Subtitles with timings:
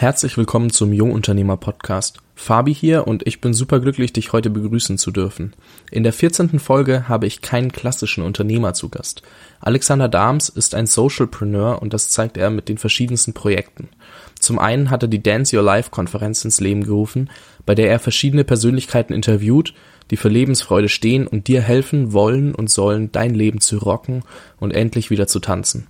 [0.00, 2.22] Herzlich willkommen zum Jungunternehmer Podcast.
[2.34, 5.52] Fabi hier und ich bin superglücklich, dich heute begrüßen zu dürfen.
[5.90, 6.58] In der 14.
[6.58, 9.20] Folge habe ich keinen klassischen Unternehmer zu Gast.
[9.60, 13.90] Alexander Dahms ist ein Socialpreneur und das zeigt er mit den verschiedensten Projekten.
[14.38, 17.28] Zum einen hat er die Dance Your Life Konferenz ins Leben gerufen,
[17.66, 19.74] bei der er verschiedene Persönlichkeiten interviewt,
[20.10, 24.22] die für Lebensfreude stehen und dir helfen wollen und sollen, dein Leben zu rocken
[24.60, 25.88] und endlich wieder zu tanzen.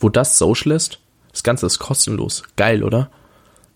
[0.00, 0.98] Wo das Social ist?
[1.30, 2.42] Das Ganze ist kostenlos.
[2.56, 3.08] Geil, oder?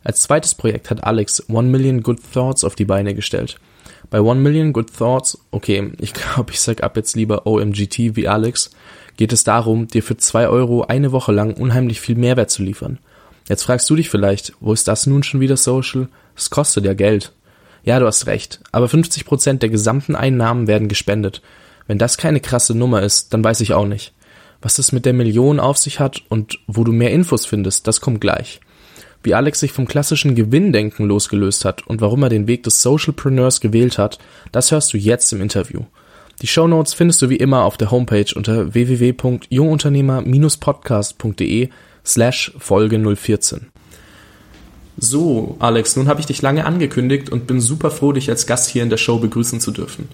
[0.02, 3.56] Als zweites Projekt hat Alex One Million Good Thoughts auf die Beine gestellt.
[4.08, 8.28] Bei One Million Good Thoughts, okay, ich glaube, ich sag ab jetzt lieber OMGT wie
[8.28, 8.70] Alex,
[9.16, 12.98] geht es darum, dir für zwei Euro eine Woche lang unheimlich viel Mehrwert zu liefern.
[13.48, 16.08] Jetzt fragst du dich vielleicht, wo ist das nun schon wieder Social?
[16.36, 17.32] Es kostet ja Geld.
[17.82, 21.42] Ja, du hast recht, aber 50 Prozent der gesamten Einnahmen werden gespendet.
[21.86, 24.12] Wenn das keine krasse Nummer ist, dann weiß ich auch nicht.
[24.62, 28.00] Was es mit der Million auf sich hat und wo du mehr Infos findest, das
[28.00, 28.60] kommt gleich
[29.22, 33.60] wie Alex sich vom klassischen Gewinndenken losgelöst hat und warum er den Weg des Socialpreneurs
[33.60, 34.18] gewählt hat,
[34.52, 35.80] das hörst du jetzt im Interview.
[36.42, 41.68] Die Show findest du wie immer auf der Homepage unter www.jungunternehmer-podcast.de
[42.04, 43.66] slash Folge 014.
[44.96, 48.70] So, Alex, nun habe ich dich lange angekündigt und bin super froh, dich als Gast
[48.70, 50.08] hier in der Show begrüßen zu dürfen.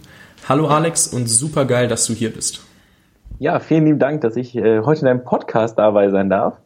[0.49, 2.61] Hallo Alex und super geil, dass du hier bist.
[3.39, 6.59] Ja, vielen lieben Dank, dass ich äh, heute in deinem Podcast dabei sein darf.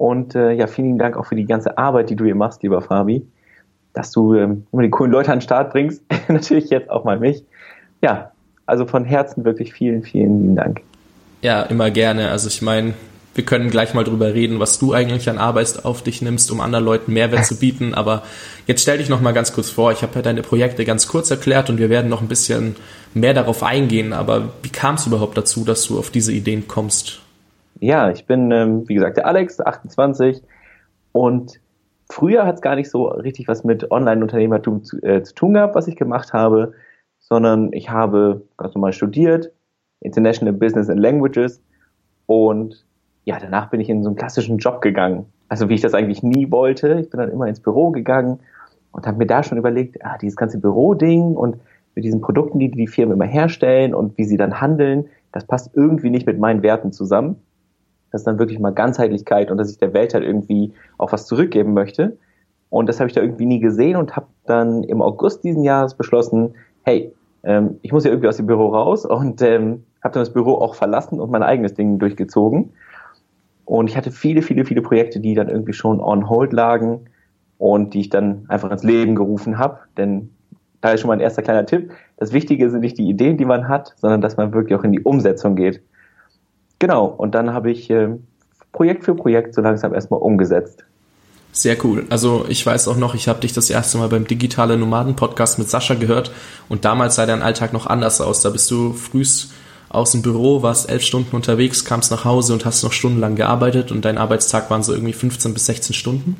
[0.00, 2.80] Und äh, ja, vielen Dank auch für die ganze Arbeit, die du hier machst, lieber
[2.80, 3.26] Fabi,
[3.92, 6.02] dass du ähm, immer die coolen Leute an den Start bringst.
[6.28, 7.44] Natürlich jetzt auch mal mich.
[8.00, 8.30] Ja,
[8.64, 10.80] also von Herzen wirklich vielen, vielen lieben Dank.
[11.42, 12.30] Ja, immer gerne.
[12.30, 12.94] Also ich meine,
[13.34, 16.62] wir können gleich mal drüber reden, was du eigentlich an Arbeit auf dich nimmst, um
[16.62, 17.92] anderen Leuten Mehrwert zu bieten.
[17.94, 18.22] Aber
[18.66, 19.92] jetzt stell dich noch mal ganz kurz vor.
[19.92, 22.76] Ich habe ja deine Projekte ganz kurz erklärt und wir werden noch ein bisschen
[23.12, 24.14] mehr darauf eingehen.
[24.14, 27.20] Aber wie kam es überhaupt dazu, dass du auf diese Ideen kommst?
[27.80, 30.42] Ja, ich bin, ähm, wie gesagt, der Alex, 28
[31.12, 31.60] und
[32.10, 35.74] früher hat es gar nicht so richtig was mit Online-Unternehmertum zu, äh, zu tun gehabt,
[35.74, 36.74] was ich gemacht habe,
[37.18, 39.50] sondern ich habe ganz normal studiert,
[40.00, 41.62] International Business and Languages
[42.26, 42.84] und
[43.24, 45.26] ja, danach bin ich in so einen klassischen Job gegangen.
[45.48, 47.00] Also wie ich das eigentlich nie wollte.
[47.00, 48.40] Ich bin dann immer ins Büro gegangen
[48.92, 51.56] und habe mir da schon überlegt, ah, dieses ganze Büroding und
[51.94, 55.70] mit diesen Produkten, die die Firmen immer herstellen und wie sie dann handeln, das passt
[55.74, 57.36] irgendwie nicht mit meinen Werten zusammen
[58.12, 61.74] dass dann wirklich mal Ganzheitlichkeit und dass ich der Welt halt irgendwie auch was zurückgeben
[61.74, 62.16] möchte.
[62.68, 65.94] Und das habe ich da irgendwie nie gesehen und habe dann im August diesen Jahres
[65.94, 67.12] beschlossen, hey,
[67.42, 70.54] ähm, ich muss ja irgendwie aus dem Büro raus und ähm, habe dann das Büro
[70.54, 72.72] auch verlassen und mein eigenes Ding durchgezogen.
[73.64, 77.06] Und ich hatte viele, viele, viele Projekte, die dann irgendwie schon on hold lagen
[77.58, 79.78] und die ich dann einfach ins Leben gerufen habe.
[79.96, 80.30] Denn
[80.80, 81.92] da ist schon mal ein erster kleiner Tipp.
[82.16, 84.92] Das Wichtige sind nicht die Ideen, die man hat, sondern dass man wirklich auch in
[84.92, 85.82] die Umsetzung geht.
[86.80, 88.08] Genau, und dann habe ich äh,
[88.72, 90.84] Projekt für Projekt so langsam erstmal umgesetzt.
[91.52, 92.06] Sehr cool.
[92.10, 95.58] Also ich weiß auch noch, ich habe dich das erste Mal beim Digitale Nomaden Podcast
[95.58, 96.32] mit Sascha gehört
[96.68, 98.40] und damals sah dein Alltag noch anders aus.
[98.40, 99.50] Da bist du frühs
[99.90, 103.90] aus dem Büro, warst elf Stunden unterwegs, kamst nach Hause und hast noch stundenlang gearbeitet
[103.90, 106.36] und dein Arbeitstag waren so irgendwie 15 bis 16 Stunden,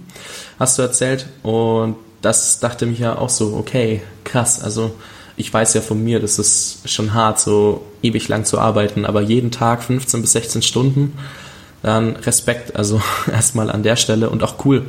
[0.59, 1.27] hast du erzählt.
[1.43, 4.63] Und das dachte mich ja auch so, okay, krass.
[4.63, 4.93] Also
[5.41, 9.23] ich weiß ja von mir, das ist schon hart, so ewig lang zu arbeiten, aber
[9.23, 11.19] jeden Tag 15 bis 16 Stunden,
[11.83, 13.01] dann Respekt, also
[13.33, 14.85] erstmal an der Stelle und auch cool.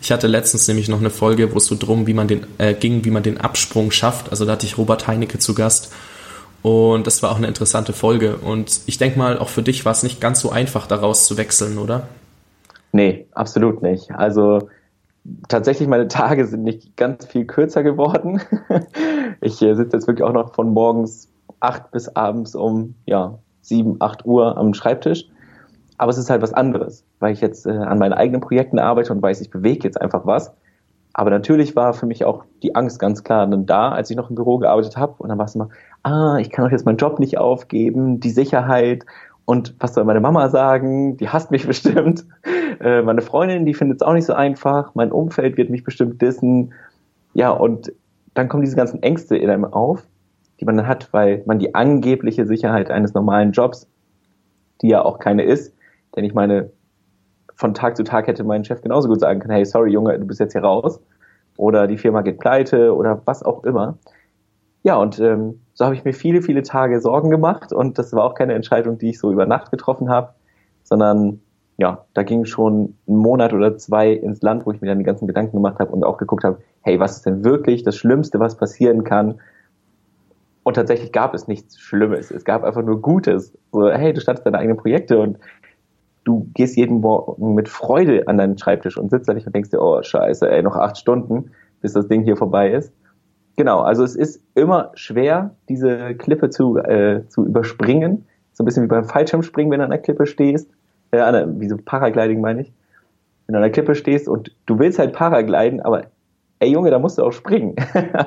[0.00, 2.74] Ich hatte letztens nämlich noch eine Folge, wo es so drum, wie man den, äh,
[2.74, 4.30] ging, wie man den Absprung schafft.
[4.30, 5.92] Also da hatte ich Robert Heinecke zu Gast.
[6.62, 8.36] Und das war auch eine interessante Folge.
[8.36, 11.36] Und ich denke mal, auch für dich war es nicht ganz so einfach, daraus zu
[11.36, 12.08] wechseln, oder?
[12.92, 14.12] Nee, absolut nicht.
[14.12, 14.68] Also
[15.48, 18.40] tatsächlich meine Tage sind nicht ganz viel kürzer geworden.
[19.40, 21.28] ich äh, sitze jetzt wirklich auch noch von morgens
[21.60, 25.26] acht bis abends um ja sieben, acht Uhr am Schreibtisch.
[25.98, 29.12] Aber es ist halt was anderes, weil ich jetzt äh, an meinen eigenen Projekten arbeite
[29.12, 30.52] und weiß, ich bewege jetzt einfach was.
[31.14, 34.28] Aber natürlich war für mich auch die Angst ganz klar dann da, als ich noch
[34.28, 35.14] im Büro gearbeitet habe.
[35.16, 35.70] Und dann war es immer,
[36.02, 39.06] ah, ich kann doch jetzt meinen Job nicht aufgeben, die Sicherheit.
[39.46, 41.16] Und was soll meine Mama sagen?
[41.16, 42.26] Die hasst mich bestimmt.
[42.80, 44.94] Äh, meine Freundin, die findet es auch nicht so einfach.
[44.94, 46.72] Mein Umfeld wird mich bestimmt dissen.
[47.34, 47.92] Ja, und
[48.34, 50.06] dann kommen diese ganzen Ängste in einem auf,
[50.60, 53.88] die man dann hat, weil man die angebliche Sicherheit eines normalen Jobs,
[54.82, 55.74] die ja auch keine ist,
[56.14, 56.70] denn ich meine,
[57.54, 60.26] von Tag zu Tag hätte mein Chef genauso gut sagen können, hey, sorry Junge, du
[60.26, 61.00] bist jetzt hier raus.
[61.56, 63.96] Oder die Firma geht pleite oder was auch immer.
[64.82, 68.24] Ja, und ähm, so habe ich mir viele, viele Tage Sorgen gemacht und das war
[68.24, 70.34] auch keine Entscheidung, die ich so über Nacht getroffen habe,
[70.84, 71.40] sondern
[71.78, 75.04] ja, da ging schon ein Monat oder zwei ins Land, wo ich mir dann die
[75.04, 78.40] ganzen Gedanken gemacht habe und auch geguckt habe, hey, was ist denn wirklich das Schlimmste,
[78.40, 79.40] was passieren kann?
[80.62, 82.30] Und tatsächlich gab es nichts Schlimmes.
[82.30, 83.52] Es gab einfach nur Gutes.
[83.72, 85.38] So, hey, du startest deine eigenen Projekte und
[86.24, 89.70] du gehst jeden Morgen mit Freude an deinen Schreibtisch und sitzt da nicht und denkst
[89.70, 91.52] dir, oh scheiße, ey, noch acht Stunden,
[91.82, 92.92] bis das Ding hier vorbei ist.
[93.56, 98.26] Genau, also es ist immer schwer, diese Klippe zu, äh, zu überspringen.
[98.52, 100.70] So ein bisschen wie beim Fallschirmspringen, wenn du an der Klippe stehst.
[101.16, 102.72] Äh, an der, wie so Paragliding meine ich.
[103.46, 106.06] Wenn du an der Klippe stehst und du willst halt Paragliden, aber
[106.58, 107.76] ey Junge, da musst du auch springen.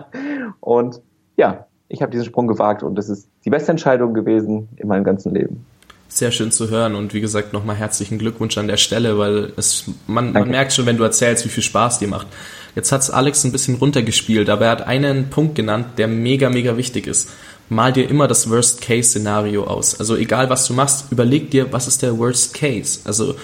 [0.59, 1.01] und
[1.35, 5.03] ja, ich habe diesen Sprung gewagt und das ist die beste Entscheidung gewesen in meinem
[5.03, 5.65] ganzen Leben.
[6.07, 9.91] Sehr schön zu hören und wie gesagt nochmal herzlichen Glückwunsch an der Stelle, weil es
[10.07, 12.27] man, man merkt schon, wenn du erzählst, wie viel Spaß dir macht.
[12.75, 16.77] Jetzt hat's Alex ein bisschen runtergespielt, aber er hat einen Punkt genannt, der mega, mega
[16.77, 17.29] wichtig ist.
[17.69, 19.99] Mal dir immer das Worst-Case-Szenario aus.
[19.99, 23.01] Also egal, was du machst, überleg dir, was ist der Worst Case.
[23.05, 23.35] Also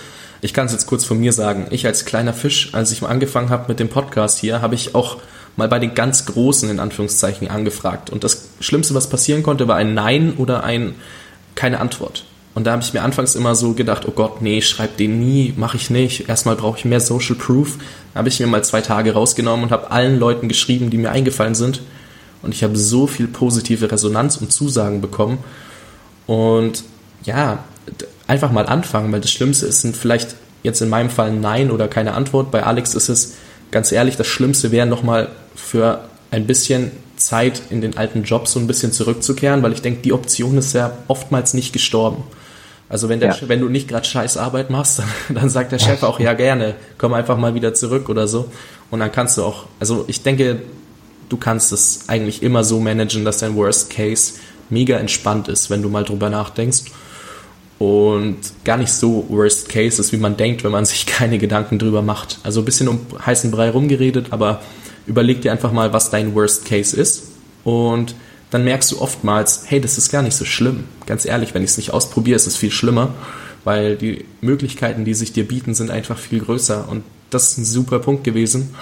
[0.41, 1.67] ich kann es jetzt kurz von mir sagen.
[1.69, 4.95] Ich als kleiner Fisch, als ich mal angefangen habe mit dem Podcast hier, habe ich
[4.95, 5.17] auch
[5.55, 8.09] mal bei den ganz Großen in Anführungszeichen angefragt.
[8.09, 10.95] Und das Schlimmste, was passieren konnte, war ein Nein oder ein
[11.55, 12.25] keine Antwort.
[12.55, 15.53] Und da habe ich mir anfangs immer so gedacht, oh Gott, nee, schreib den nie,
[15.57, 16.29] mache ich nicht.
[16.29, 17.77] Erstmal brauche ich mehr Social Proof.
[18.13, 21.11] Da habe ich mir mal zwei Tage rausgenommen und habe allen Leuten geschrieben, die mir
[21.11, 21.81] eingefallen sind.
[22.45, 25.39] Und ich habe so viel positive Resonanz und Zusagen bekommen.
[26.27, 26.83] Und
[27.23, 27.63] ja,
[28.27, 32.13] einfach mal anfangen, weil das Schlimmste ist vielleicht jetzt in meinem Fall Nein oder keine
[32.13, 32.51] Antwort.
[32.51, 33.35] Bei Alex ist es
[33.71, 38.59] ganz ehrlich, das Schlimmste wäre nochmal für ein bisschen Zeit in den alten Job so
[38.59, 42.23] ein bisschen zurückzukehren, weil ich denke, die Option ist ja oftmals nicht gestorben.
[42.87, 43.37] Also wenn, der, ja.
[43.47, 46.75] wenn du nicht gerade scheiß Arbeit machst, dann, dann sagt der Chef auch, ja gerne,
[46.97, 48.51] komm einfach mal wieder zurück oder so.
[48.91, 50.61] Und dann kannst du auch, also ich denke,
[51.29, 54.33] du kannst es eigentlich immer so managen, dass dein Worst Case
[54.69, 56.83] mega entspannt ist, wenn du mal drüber nachdenkst.
[57.77, 61.79] Und gar nicht so Worst Case ist, wie man denkt, wenn man sich keine Gedanken
[61.79, 62.39] drüber macht.
[62.43, 64.61] Also ein bisschen um heißen Brei rumgeredet, aber
[65.07, 67.31] überleg dir einfach mal, was dein Worst Case ist.
[67.63, 68.15] Und
[68.51, 70.85] dann merkst du oftmals, hey, das ist gar nicht so schlimm.
[71.05, 73.13] Ganz ehrlich, wenn ich es nicht ausprobiere, ist es viel schlimmer,
[73.63, 76.87] weil die Möglichkeiten, die sich dir bieten, sind einfach viel größer.
[76.87, 78.73] Und das ist ein super Punkt gewesen.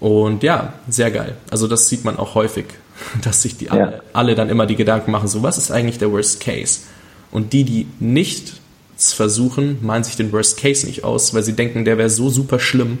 [0.00, 1.36] Und ja, sehr geil.
[1.50, 2.66] Also das sieht man auch häufig,
[3.22, 3.72] dass sich die ja.
[3.72, 6.80] alle, alle dann immer die Gedanken machen, so was ist eigentlich der Worst Case?
[7.30, 8.60] Und die, die nicht
[8.96, 12.58] versuchen, malen sich den Worst Case nicht aus, weil sie denken, der wäre so super
[12.58, 12.98] schlimm.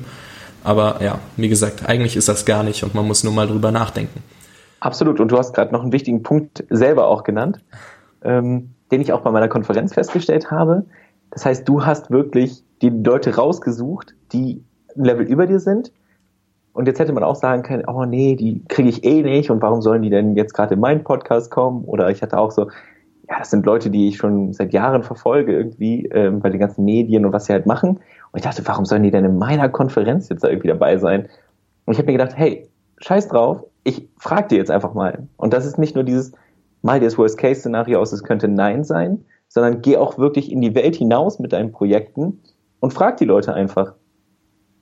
[0.62, 3.72] Aber ja, wie gesagt, eigentlich ist das gar nicht und man muss nur mal drüber
[3.72, 4.22] nachdenken.
[4.80, 5.20] Absolut.
[5.20, 7.60] Und du hast gerade noch einen wichtigen Punkt selber auch genannt,
[8.22, 10.86] ähm, den ich auch bei meiner Konferenz festgestellt habe.
[11.30, 14.64] Das heißt, du hast wirklich die Leute rausgesucht, die
[14.96, 15.92] ein Level über dir sind.
[16.72, 19.60] Und jetzt hätte man auch sagen können, oh nee, die kriege ich eh nicht und
[19.60, 21.84] warum sollen die denn jetzt gerade in meinen Podcast kommen?
[21.84, 22.68] Oder ich hatte auch so,
[23.28, 26.84] ja, das sind Leute, die ich schon seit Jahren verfolge irgendwie ähm, bei den ganzen
[26.84, 27.90] Medien und was sie halt machen.
[27.90, 31.28] Und ich dachte, warum sollen die denn in meiner Konferenz jetzt da irgendwie dabei sein?
[31.86, 32.68] Und ich habe mir gedacht, hey,
[32.98, 35.26] scheiß drauf, ich frage dir jetzt einfach mal.
[35.36, 36.32] Und das ist nicht nur dieses,
[36.82, 40.74] mal dir das Worst-Case-Szenario aus, es könnte Nein sein, sondern geh auch wirklich in die
[40.74, 42.40] Welt hinaus mit deinen Projekten
[42.80, 43.94] und frag die Leute einfach.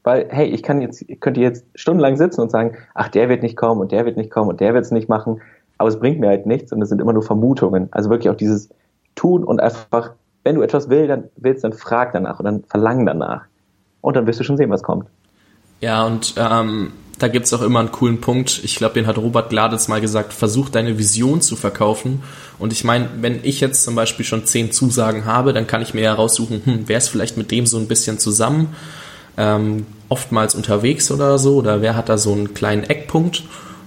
[0.08, 3.58] Weil, hey, ich kann jetzt, könnte jetzt stundenlang sitzen und sagen, ach, der wird nicht
[3.58, 5.42] kommen und der wird nicht kommen und der wird es nicht machen.
[5.76, 7.88] Aber es bringt mir halt nichts und es sind immer nur Vermutungen.
[7.90, 8.70] Also wirklich auch dieses
[9.16, 10.12] Tun und einfach,
[10.44, 13.42] wenn du etwas willst, dann willst, dann frag danach und dann verlang danach.
[14.00, 15.10] Und dann wirst du schon sehen, was kommt.
[15.82, 18.62] Ja, und ähm, da gibt's auch immer einen coolen Punkt.
[18.64, 22.22] Ich glaube, den hat Robert Gladitz mal gesagt, versuch deine Vision zu verkaufen.
[22.58, 25.92] Und ich meine, wenn ich jetzt zum Beispiel schon zehn Zusagen habe, dann kann ich
[25.92, 28.74] mir ja raussuchen, hm, wer ist vielleicht mit dem so ein bisschen zusammen,
[29.36, 33.44] ähm, oftmals unterwegs oder so, oder wer hat da so einen kleinen Eckpunkt.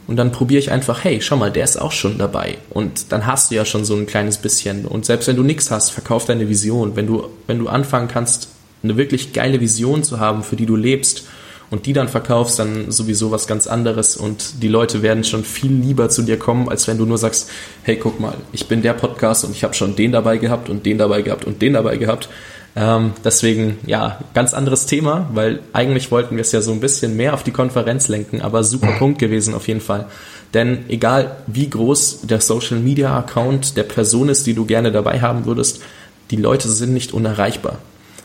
[0.07, 2.57] Und dann probiere ich einfach, hey, schau mal, der ist auch schon dabei.
[2.69, 4.85] Und dann hast du ja schon so ein kleines bisschen.
[4.85, 6.95] Und selbst wenn du nichts hast, verkauf deine Vision.
[6.95, 8.49] Wenn du, wenn du anfangen kannst,
[8.83, 11.23] eine wirklich geile Vision zu haben, für die du lebst,
[11.71, 15.71] und die dann verkaufst, dann sowieso was ganz anderes und die Leute werden schon viel
[15.71, 17.49] lieber zu dir kommen, als wenn du nur sagst,
[17.83, 20.85] hey, guck mal, ich bin der Podcast und ich habe schon den dabei gehabt und
[20.85, 22.29] den dabei gehabt und den dabei gehabt.
[22.75, 27.17] Ähm, deswegen, ja, ganz anderes Thema, weil eigentlich wollten wir es ja so ein bisschen
[27.17, 30.05] mehr auf die Konferenz lenken, aber super Punkt gewesen auf jeden Fall.
[30.53, 35.21] Denn egal wie groß der Social Media Account der Person ist, die du gerne dabei
[35.21, 35.81] haben würdest,
[36.29, 37.79] die Leute sind nicht unerreichbar.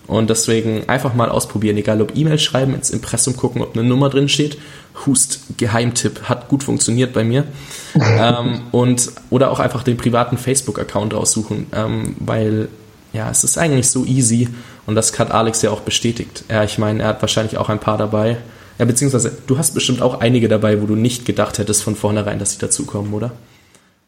[0.07, 4.09] Und deswegen einfach mal ausprobieren, egal ob E-Mail schreiben, ins Impressum gucken, ob eine Nummer
[4.09, 4.57] drin steht.
[5.05, 7.45] Hust, Geheimtipp, hat gut funktioniert bei mir.
[7.95, 12.69] ähm, und, oder auch einfach den privaten Facebook-Account raussuchen, ähm, weil
[13.17, 14.49] ja, es ist eigentlich so easy
[14.87, 16.45] und das hat Alex ja auch bestätigt.
[16.51, 18.37] Ja, ich meine, er hat wahrscheinlich auch ein paar dabei.
[18.79, 22.39] Ja, beziehungsweise du hast bestimmt auch einige dabei, wo du nicht gedacht hättest von vornherein,
[22.39, 23.33] dass sie dazukommen, oder?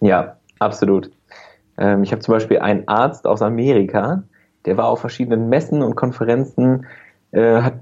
[0.00, 1.10] Ja, absolut.
[1.78, 4.22] Ähm, ich habe zum Beispiel einen Arzt aus Amerika,
[4.66, 6.86] der war auf verschiedenen Messen und Konferenzen,
[7.30, 7.74] äh, hat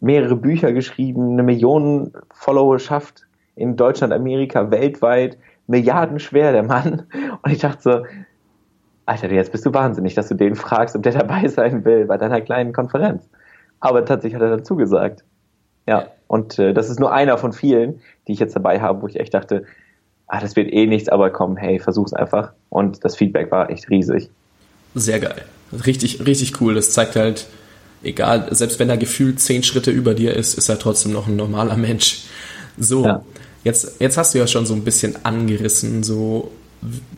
[0.00, 7.02] mehrere Bücher geschrieben, eine Million Followerschaft in Deutschland, Amerika, weltweit, milliardenschwer der Mann.
[7.42, 8.04] Und ich dachte so,
[9.10, 12.16] Alter, jetzt bist du wahnsinnig, dass du den fragst, ob der dabei sein will bei
[12.16, 13.28] deiner kleinen Konferenz.
[13.80, 15.24] Aber tatsächlich hat er dazu gesagt.
[15.88, 19.08] Ja, und äh, das ist nur einer von vielen, die ich jetzt dabei habe, wo
[19.08, 19.64] ich echt dachte,
[20.28, 22.52] ah, das wird eh nichts, aber komm, hey, versuch's einfach.
[22.68, 24.30] Und das Feedback war echt riesig.
[24.94, 25.42] Sehr geil.
[25.72, 26.76] Richtig, richtig cool.
[26.76, 27.48] Das zeigt halt,
[28.04, 31.34] egal, selbst wenn er gefühlt zehn Schritte über dir ist, ist er trotzdem noch ein
[31.34, 32.26] normaler Mensch.
[32.78, 33.24] So, ja.
[33.64, 36.52] jetzt, jetzt hast du ja schon so ein bisschen angerissen, so,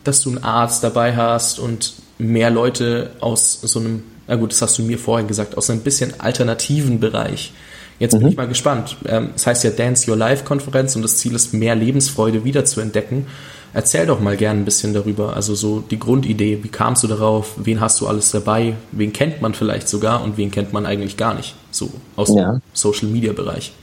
[0.03, 4.61] dass du einen Arzt dabei hast und mehr Leute aus so einem, na gut, das
[4.61, 7.53] hast du mir vorhin gesagt, aus einem bisschen alternativen Bereich.
[7.99, 8.19] Jetzt mhm.
[8.19, 8.97] bin ich mal gespannt.
[9.05, 13.27] Ähm, das heißt ja Dance Your Life Konferenz und das Ziel ist, mehr Lebensfreude wiederzuentdecken.
[13.73, 17.55] Erzähl doch mal gern ein bisschen darüber, also so die Grundidee, wie kamst du darauf,
[17.57, 21.17] wen hast du alles dabei, wen kennt man vielleicht sogar und wen kennt man eigentlich
[21.17, 22.51] gar nicht, so aus ja.
[22.51, 23.73] dem Social Media Bereich.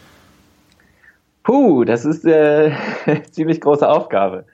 [1.42, 2.70] Puh, das ist äh,
[3.04, 4.44] eine ziemlich große Aufgabe.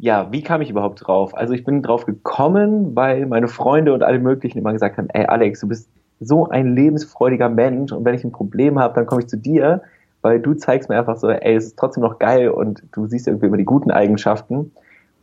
[0.00, 1.36] Ja, wie kam ich überhaupt drauf?
[1.36, 5.26] Also ich bin drauf gekommen, weil meine Freunde und alle möglichen immer gesagt haben, ey
[5.26, 5.90] Alex, du bist
[6.20, 9.82] so ein lebensfreudiger Mensch und wenn ich ein Problem habe, dann komme ich zu dir
[10.22, 13.26] weil du zeigst mir einfach so, ey, es ist trotzdem noch geil und du siehst
[13.26, 14.56] irgendwie immer die guten Eigenschaften.
[14.56, 14.72] Und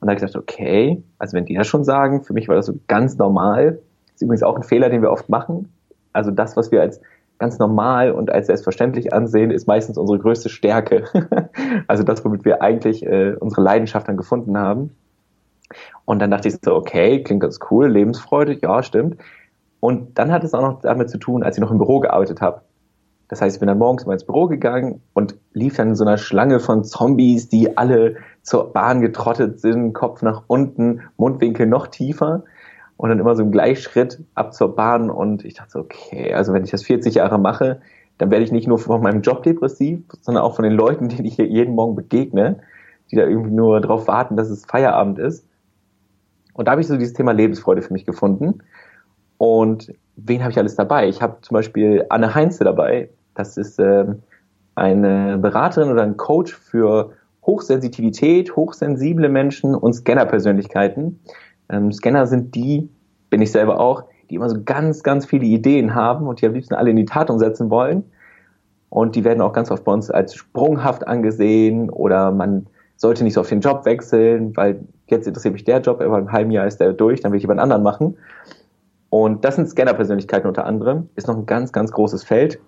[0.01, 2.65] da habe ich gedacht, okay, also wenn die das schon sagen, für mich war das
[2.65, 3.79] so ganz normal.
[4.07, 5.69] Das ist übrigens auch ein Fehler, den wir oft machen.
[6.13, 6.99] Also das, was wir als
[7.39, 11.05] ganz normal und als selbstverständlich ansehen, ist meistens unsere größte Stärke.
[11.87, 14.95] also das, womit wir eigentlich äh, unsere Leidenschaft dann gefunden haben.
[16.05, 19.17] Und dann dachte ich so, okay, klingt ganz cool, Lebensfreude, ja, stimmt.
[19.79, 22.41] Und dann hat es auch noch damit zu tun, als ich noch im Büro gearbeitet
[22.41, 22.61] habe.
[23.27, 26.05] Das heißt, ich bin dann morgens mal ins Büro gegangen und lief dann in so
[26.05, 31.87] einer Schlange von Zombies, die alle zur Bahn getrottet sind, Kopf nach unten, Mundwinkel noch
[31.87, 32.43] tiefer
[32.97, 36.53] und dann immer so im Gleichschritt ab zur Bahn und ich dachte so, okay, also
[36.53, 37.79] wenn ich das 40 Jahre mache,
[38.17, 41.25] dann werde ich nicht nur von meinem Job depressiv, sondern auch von den Leuten, denen
[41.25, 42.59] ich hier jeden Morgen begegne,
[43.11, 45.45] die da irgendwie nur darauf warten, dass es Feierabend ist.
[46.53, 48.63] Und da habe ich so dieses Thema Lebensfreude für mich gefunden.
[49.37, 51.07] Und wen habe ich alles dabei?
[51.07, 54.23] Ich habe zum Beispiel Anne Heinze dabei, das ist ähm,
[54.73, 57.11] eine Beraterin oder ein Coach für
[57.45, 61.19] Hochsensitivität, hochsensible Menschen und Scanner-Persönlichkeiten.
[61.69, 62.89] Ähm, Scanner sind die,
[63.29, 66.53] bin ich selber auch, die immer so ganz, ganz viele Ideen haben und die am
[66.53, 68.03] liebsten alle in die Tat umsetzen wollen.
[68.89, 73.33] Und die werden auch ganz oft bei uns als sprunghaft angesehen oder man sollte nicht
[73.33, 76.65] so auf den Job wechseln, weil jetzt interessiert mich der Job, aber im halben Jahr
[76.65, 78.17] ist der durch, dann will ich einen anderen machen.
[79.09, 82.59] Und das sind Scanner-Persönlichkeiten unter anderem, ist noch ein ganz, ganz großes Feld.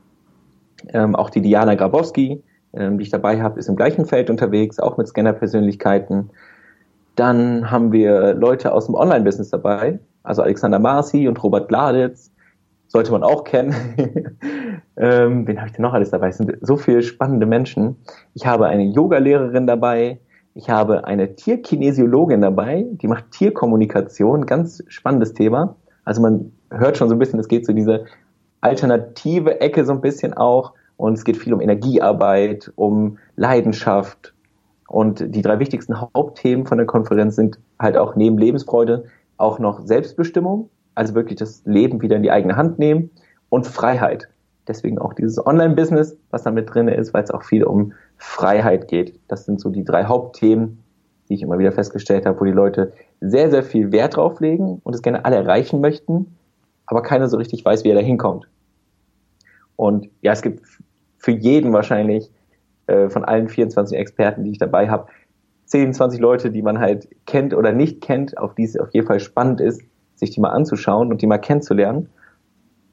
[0.94, 4.80] Ähm, auch die Diana Grabowski, ähm, die ich dabei habe, ist im gleichen Feld unterwegs,
[4.80, 6.30] auch mit Scanner-Persönlichkeiten.
[7.20, 12.32] Dann haben wir Leute aus dem Online-Business dabei, also Alexander Marci und Robert Gladitz,
[12.88, 13.76] sollte man auch kennen.
[14.96, 16.30] ähm, wen habe ich denn noch alles dabei?
[16.30, 17.98] Es sind so viele spannende Menschen.
[18.36, 20.22] Ich habe eine Yoga-Lehrerin dabei.
[20.54, 25.76] Ich habe eine Tierkinesiologin dabei, die macht Tierkommunikation, ganz spannendes Thema.
[26.06, 28.06] Also man hört schon so ein bisschen, es geht so diese
[28.62, 30.72] alternative Ecke so ein bisschen auch.
[30.96, 34.34] Und es geht viel um Energiearbeit, um Leidenschaft.
[34.90, 39.06] Und die drei wichtigsten Hauptthemen von der Konferenz sind halt auch neben Lebensfreude
[39.38, 43.12] auch noch Selbstbestimmung, also wirklich das Leben wieder in die eigene Hand nehmen
[43.50, 44.28] und Freiheit.
[44.68, 48.88] Deswegen auch dieses Online-Business, was da mit drin ist, weil es auch viel um Freiheit
[48.88, 49.20] geht.
[49.28, 50.84] Das sind so die drei Hauptthemen,
[51.30, 52.92] die ich immer wieder festgestellt habe, wo die Leute
[53.22, 56.36] sehr, sehr viel Wert drauf legen und es gerne alle erreichen möchten,
[56.88, 58.48] aber keiner so richtig weiß, wie er da hinkommt.
[59.76, 60.64] Und ja, es gibt
[61.18, 62.32] für jeden wahrscheinlich
[62.90, 65.08] äh, von allen 24 Experten, die ich dabei habe,
[65.66, 69.08] 10, 20 Leute, die man halt kennt oder nicht kennt, auf die es auf jeden
[69.08, 69.82] Fall spannend ist,
[70.16, 72.10] sich die mal anzuschauen und die mal kennenzulernen.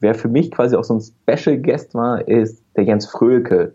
[0.01, 3.75] Wer für mich quasi auch so ein Special Guest war, ist der Jens Fröhlke.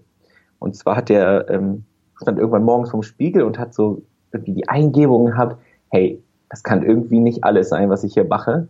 [0.59, 1.83] Und zwar hat der ähm,
[2.21, 5.57] stand irgendwann morgens vom Spiegel und hat so irgendwie die Eingebung gehabt,
[5.89, 8.67] hey, das kann irgendwie nicht alles sein, was ich hier mache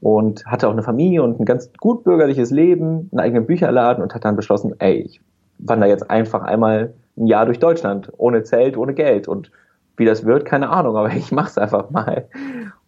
[0.00, 4.14] und hatte auch eine Familie und ein ganz gut bürgerliches Leben, einen eigenen Bücherladen und
[4.14, 5.20] hat dann beschlossen, ey, ich
[5.64, 9.50] wandere jetzt einfach einmal ein Jahr durch Deutschland, ohne Zelt, ohne Geld und
[9.96, 12.26] wie das wird, keine Ahnung, aber ich mach's einfach mal.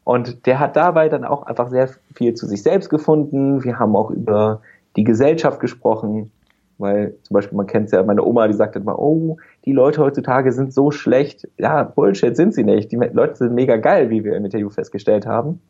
[0.05, 3.63] Und der hat dabei dann auch einfach sehr viel zu sich selbst gefunden.
[3.63, 4.61] Wir haben auch über
[4.97, 6.33] die Gesellschaft gesprochen,
[6.79, 10.51] weil zum Beispiel man kennt ja, meine Oma, die sagt immer, oh, die Leute heutzutage
[10.51, 11.49] sind so schlecht.
[11.57, 12.91] Ja, Bullshit sind sie nicht.
[12.91, 15.61] Die Leute sind mega geil, wie wir im Interview festgestellt haben.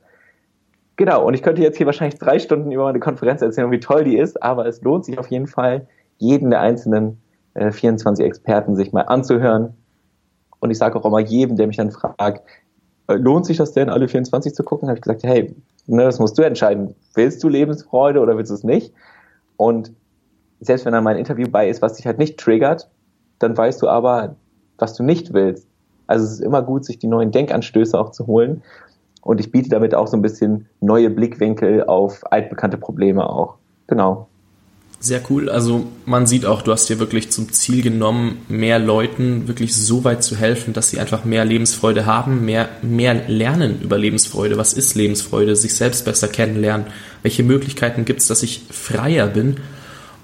[0.97, 4.05] Genau, und ich könnte jetzt hier wahrscheinlich drei Stunden über meine Konferenz erzählen, wie toll
[4.05, 5.87] die ist, aber es lohnt sich auf jeden Fall,
[6.23, 7.21] jeden der einzelnen
[7.55, 9.75] äh, 24 Experten sich mal anzuhören.
[10.61, 12.43] Und ich sage auch immer jedem, der mich dann fragt,
[13.09, 14.89] äh, lohnt sich das denn, alle 24 zu gucken?
[14.89, 15.55] Habe ich gesagt, hey,
[15.87, 16.95] ne, das musst du entscheiden.
[17.15, 18.95] Willst du Lebensfreude oder willst du es nicht?
[19.57, 19.93] Und
[20.61, 22.89] selbst wenn da mal ein Interview bei ist, was dich halt nicht triggert,
[23.41, 24.37] dann weißt du aber,
[24.79, 25.67] was du nicht willst.
[26.07, 28.63] Also es ist immer gut, sich die neuen Denkanstöße auch zu holen
[29.23, 33.57] und ich biete damit auch so ein bisschen neue Blickwinkel auf altbekannte Probleme auch.
[33.87, 34.29] Genau.
[35.03, 35.51] Sehr cool.
[35.51, 40.05] Also man sieht auch, du hast dir wirklich zum Ziel genommen, mehr Leuten wirklich so
[40.05, 44.59] weit zu helfen, dass sie einfach mehr Lebensfreude haben, mehr, mehr lernen über Lebensfreude.
[44.59, 45.57] Was ist Lebensfreude?
[45.57, 46.87] Sich selbst besser kennenlernen.
[47.23, 49.57] Welche Möglichkeiten gibt es, dass ich freier bin?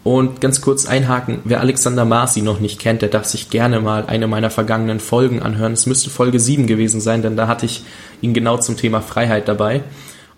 [0.04, 4.06] Und ganz kurz einhaken, wer Alexander Marcy noch nicht kennt, der darf sich gerne mal
[4.06, 5.72] eine meiner vergangenen Folgen anhören.
[5.72, 7.82] Es müsste Folge 7 gewesen sein, denn da hatte ich
[8.20, 9.82] ihn genau zum Thema Freiheit dabei.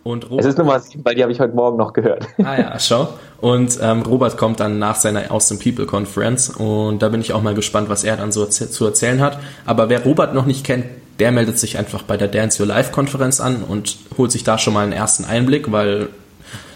[0.03, 2.27] Und Robert, es ist Nummer 7, weil die habe ich heute Morgen noch gehört.
[2.43, 3.09] Ah ja, schau.
[3.41, 7.43] Und ähm, Robert kommt dann nach seiner Austin People Conference und da bin ich auch
[7.43, 9.39] mal gespannt, was er dann so zu erzählen hat.
[9.67, 10.87] Aber wer Robert noch nicht kennt,
[11.19, 14.57] der meldet sich einfach bei der Dance Your Life Konferenz an und holt sich da
[14.57, 16.09] schon mal einen ersten Einblick, weil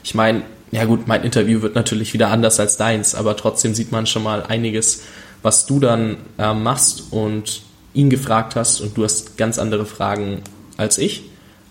[0.02, 3.90] ich meine, ja gut, mein Interview wird natürlich wieder anders als deins, aber trotzdem sieht
[3.90, 5.02] man schon mal einiges,
[5.42, 7.62] was du dann äh, machst und
[7.94, 10.42] ihn gefragt hast und du hast ganz andere Fragen
[10.76, 11.24] als ich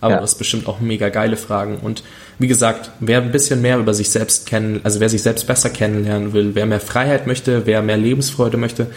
[0.04, 0.18] aber ja.
[0.18, 1.78] du hast bestimmt auch mega geile Fragen.
[1.78, 2.04] Und
[2.38, 5.70] wie gesagt, wer ein bisschen mehr über sich selbst kennen, also wer sich selbst besser
[5.70, 8.88] kennenlernen will, wer mehr Freiheit möchte, wer mehr Lebensfreude möchte,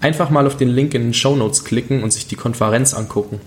[0.00, 3.40] einfach mal auf den Link in den Show Notes klicken und sich die Konferenz angucken.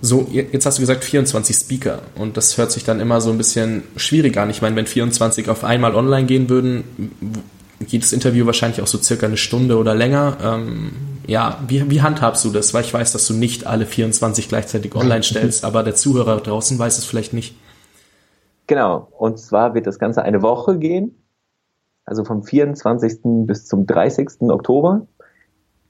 [0.00, 3.38] So, jetzt hast du gesagt 24 Speaker und das hört sich dann immer so ein
[3.38, 4.48] bisschen schwierig an.
[4.48, 6.84] Ich meine, wenn 24 auf einmal online gehen würden,
[7.80, 10.36] geht das Interview wahrscheinlich auch so circa eine Stunde oder länger.
[10.40, 10.92] Ähm,
[11.28, 12.72] ja, wie, wie handhabst du das?
[12.72, 16.78] Weil ich weiß, dass du nicht alle 24 gleichzeitig online stellst, aber der Zuhörer draußen
[16.78, 17.54] weiß es vielleicht nicht.
[18.66, 21.14] Genau, und zwar wird das Ganze eine Woche gehen,
[22.06, 23.20] also vom 24.
[23.46, 24.42] bis zum 30.
[24.48, 25.06] Oktober.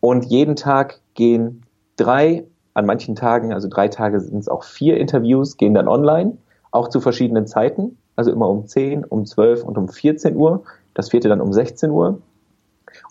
[0.00, 1.64] Und jeden Tag gehen
[1.97, 6.38] drei, an manchen Tagen, also drei Tage sind es auch vier Interviews, gehen dann online,
[6.73, 10.64] auch zu verschiedenen Zeiten, also immer um 10, um 12 und um 14 Uhr.
[10.95, 12.23] Das vierte dann um 16 Uhr.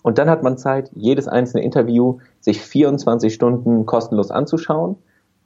[0.08, 4.96] Und dann hat man Zeit, jedes einzelne Interview sich 24 Stunden kostenlos anzuschauen.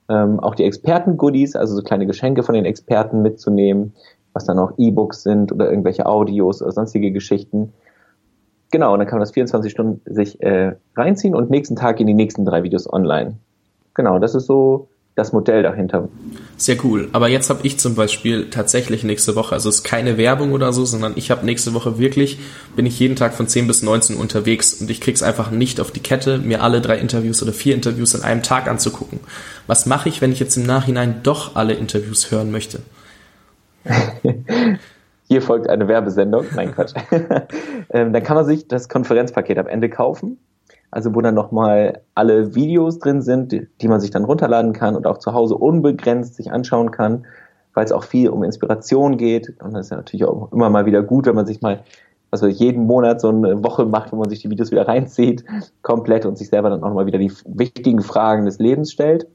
[0.08, 3.92] Ähm, auch die Experten-Goodies, also so kleine Geschenke von den Experten mitzunehmen,
[4.34, 7.72] was dann auch E-Books sind oder irgendwelche Audios oder sonstige Geschichten.
[8.70, 12.06] Genau, und dann kann man das 24 Stunden sich äh, reinziehen und nächsten Tag in
[12.06, 13.38] die nächsten drei Videos online.
[13.94, 16.08] Genau, das ist so das Modell dahinter.
[16.56, 17.08] Sehr cool.
[17.12, 20.72] Aber jetzt habe ich zum Beispiel tatsächlich nächste Woche, also es ist keine Werbung oder
[20.72, 22.38] so, sondern ich habe nächste Woche wirklich,
[22.76, 25.90] bin ich jeden Tag von 10 bis 19 unterwegs und ich krieg's einfach nicht auf
[25.90, 29.20] die Kette, mir alle drei Interviews oder vier Interviews an einem Tag anzugucken.
[29.66, 32.80] Was mache ich, wenn ich jetzt im Nachhinein doch alle Interviews hören möchte?
[35.28, 36.46] Hier folgt eine Werbesendung.
[36.54, 36.92] Nein, Quatsch.
[37.90, 40.38] ähm, dann kann man sich das Konferenzpaket am Ende kaufen
[40.92, 44.94] also wo dann nochmal alle Videos drin sind, die, die, man sich dann runterladen kann
[44.94, 47.26] und auch zu Hause unbegrenzt sich anschauen kann,
[47.72, 49.54] weil es auch viel um Inspiration geht.
[49.62, 51.82] Und das ist ja natürlich auch immer mal wieder gut, wenn man sich mal,
[52.30, 55.44] also jeden Monat so eine Woche macht, wo man sich die Videos wieder reinzieht,
[55.80, 59.26] komplett und sich selber dann auch mal wieder die wichtigen Fragen des Lebens stellt.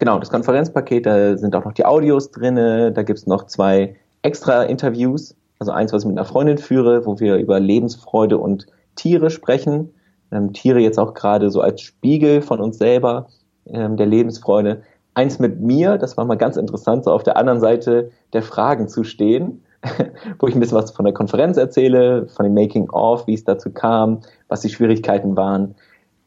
[0.00, 4.64] Genau, das Konferenzpaket, da sind auch noch die Audios drinne, da gibt's noch zwei extra
[4.64, 9.30] Interviews, also eins, was ich mit einer Freundin führe, wo wir über Lebensfreude und Tiere
[9.30, 9.94] sprechen.
[10.30, 13.26] Ähm, Tiere jetzt auch gerade so als Spiegel von uns selber,
[13.66, 14.82] ähm, der Lebensfreude.
[15.14, 18.88] Eins mit mir, das war mal ganz interessant, so auf der anderen Seite der Fragen
[18.88, 19.62] zu stehen,
[20.38, 23.44] wo ich ein bisschen was von der Konferenz erzähle, von dem Making of, wie es
[23.44, 25.74] dazu kam, was die Schwierigkeiten waren.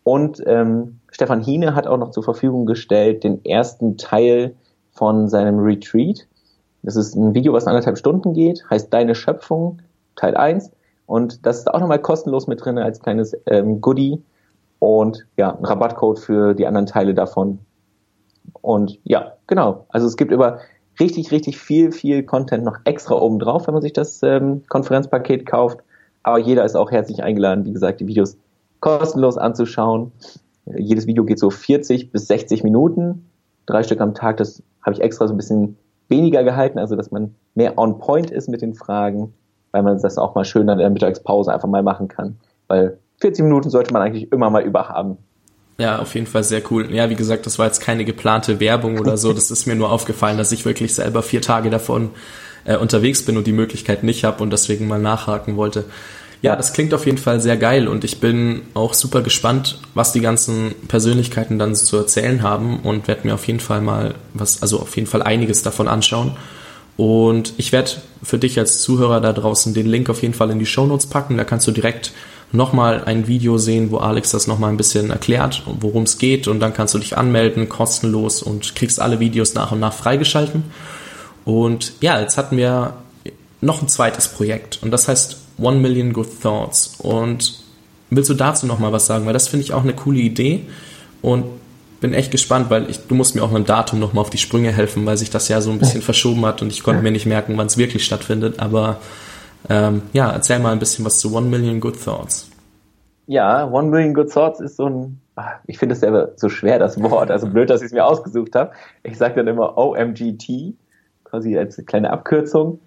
[0.04, 4.56] Und ähm, Stefan Hiene hat auch noch zur Verfügung gestellt den ersten Teil
[4.91, 6.28] von seinem Retreat.
[6.84, 9.82] Das ist ein Video, was anderthalb Stunden geht, heißt Deine Schöpfung,
[10.15, 10.71] Teil 1.
[11.05, 14.21] Und das ist auch nochmal kostenlos mit drin als kleines ähm, Goodie
[14.79, 17.59] und ja, ein Rabattcode für die anderen Teile davon.
[18.61, 19.85] Und ja, genau.
[19.89, 20.59] Also es gibt über
[20.99, 25.45] richtig, richtig viel, viel Content noch extra oben drauf, wenn man sich das ähm, Konferenzpaket
[25.45, 25.79] kauft.
[26.23, 28.37] Aber jeder ist auch herzlich eingeladen, wie gesagt, die Videos
[28.79, 30.11] kostenlos anzuschauen.
[30.65, 33.29] Jedes Video geht so 40 bis 60 Minuten,
[33.67, 34.37] drei Stück am Tag.
[34.37, 38.31] Das habe ich extra so ein bisschen weniger gehalten, also dass man mehr on point
[38.31, 39.33] ist mit den Fragen
[39.75, 42.38] weil man das auch mal schön in der Mittagspause einfach mal machen kann.
[42.69, 45.17] Weil 40 Minuten sollte man eigentlich immer mal über haben.
[45.77, 46.93] Ja, auf jeden Fall sehr cool.
[46.95, 49.33] Ja, wie gesagt, das war jetzt keine geplante Werbung oder so.
[49.35, 52.11] Das ist mir nur aufgefallen, dass ich wirklich selber vier Tage davon
[52.63, 55.83] äh, unterwegs bin und die Möglichkeit nicht habe und deswegen mal nachhaken wollte.
[56.41, 60.13] Ja, das klingt auf jeden Fall sehr geil und ich bin auch super gespannt, was
[60.13, 64.61] die ganzen Persönlichkeiten dann zu erzählen haben und werde mir auf jeden Fall mal was,
[64.61, 66.38] also auf jeden Fall einiges davon anschauen.
[66.97, 67.91] Und ich werde
[68.23, 71.08] für dich als Zuhörer da draußen den Link auf jeden Fall in die Show Notes
[71.08, 71.38] packen.
[71.38, 72.12] Da kannst du direkt
[72.51, 76.47] nochmal ein Video sehen, wo Alex das nochmal ein bisschen erklärt, worum es geht.
[76.47, 80.63] Und dann kannst du dich anmelden, kostenlos und kriegst alle Videos nach und nach freigeschalten.
[81.43, 82.93] Und ja, jetzt hatten wir
[83.62, 86.95] noch ein zweites Projekt und das heißt One Million Good Thoughts.
[86.99, 87.60] Und
[88.10, 89.25] willst du dazu nochmal was sagen?
[89.25, 90.62] Weil das finde ich auch eine coole Idee.
[91.21, 91.45] Und
[92.05, 94.37] bin echt gespannt, weil ich, du musst mir auch mit dem Datum nochmal auf die
[94.37, 97.09] Sprünge helfen, weil sich das ja so ein bisschen verschoben hat und ich konnte mir
[97.09, 98.59] nicht merken, wann es wirklich stattfindet.
[98.59, 98.97] Aber
[99.69, 102.47] ähm, ja, erzähl mal ein bisschen was zu One Million Good Thoughts.
[103.25, 106.77] Ja, One Million Good Thoughts ist so ein, ah, ich finde es selber so schwer,
[106.77, 108.73] das Wort, also blöd, dass ich es mir ausgesucht habe.
[109.01, 110.75] Ich sage dann immer OMGT,
[111.23, 112.81] quasi als kleine Abkürzung.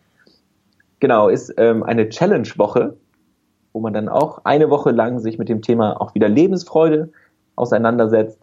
[1.01, 2.97] Genau, ist ähm, eine Challenge-Woche,
[3.73, 7.11] wo man dann auch eine Woche lang sich mit dem Thema auch wieder Lebensfreude
[7.57, 8.39] auseinandersetzt.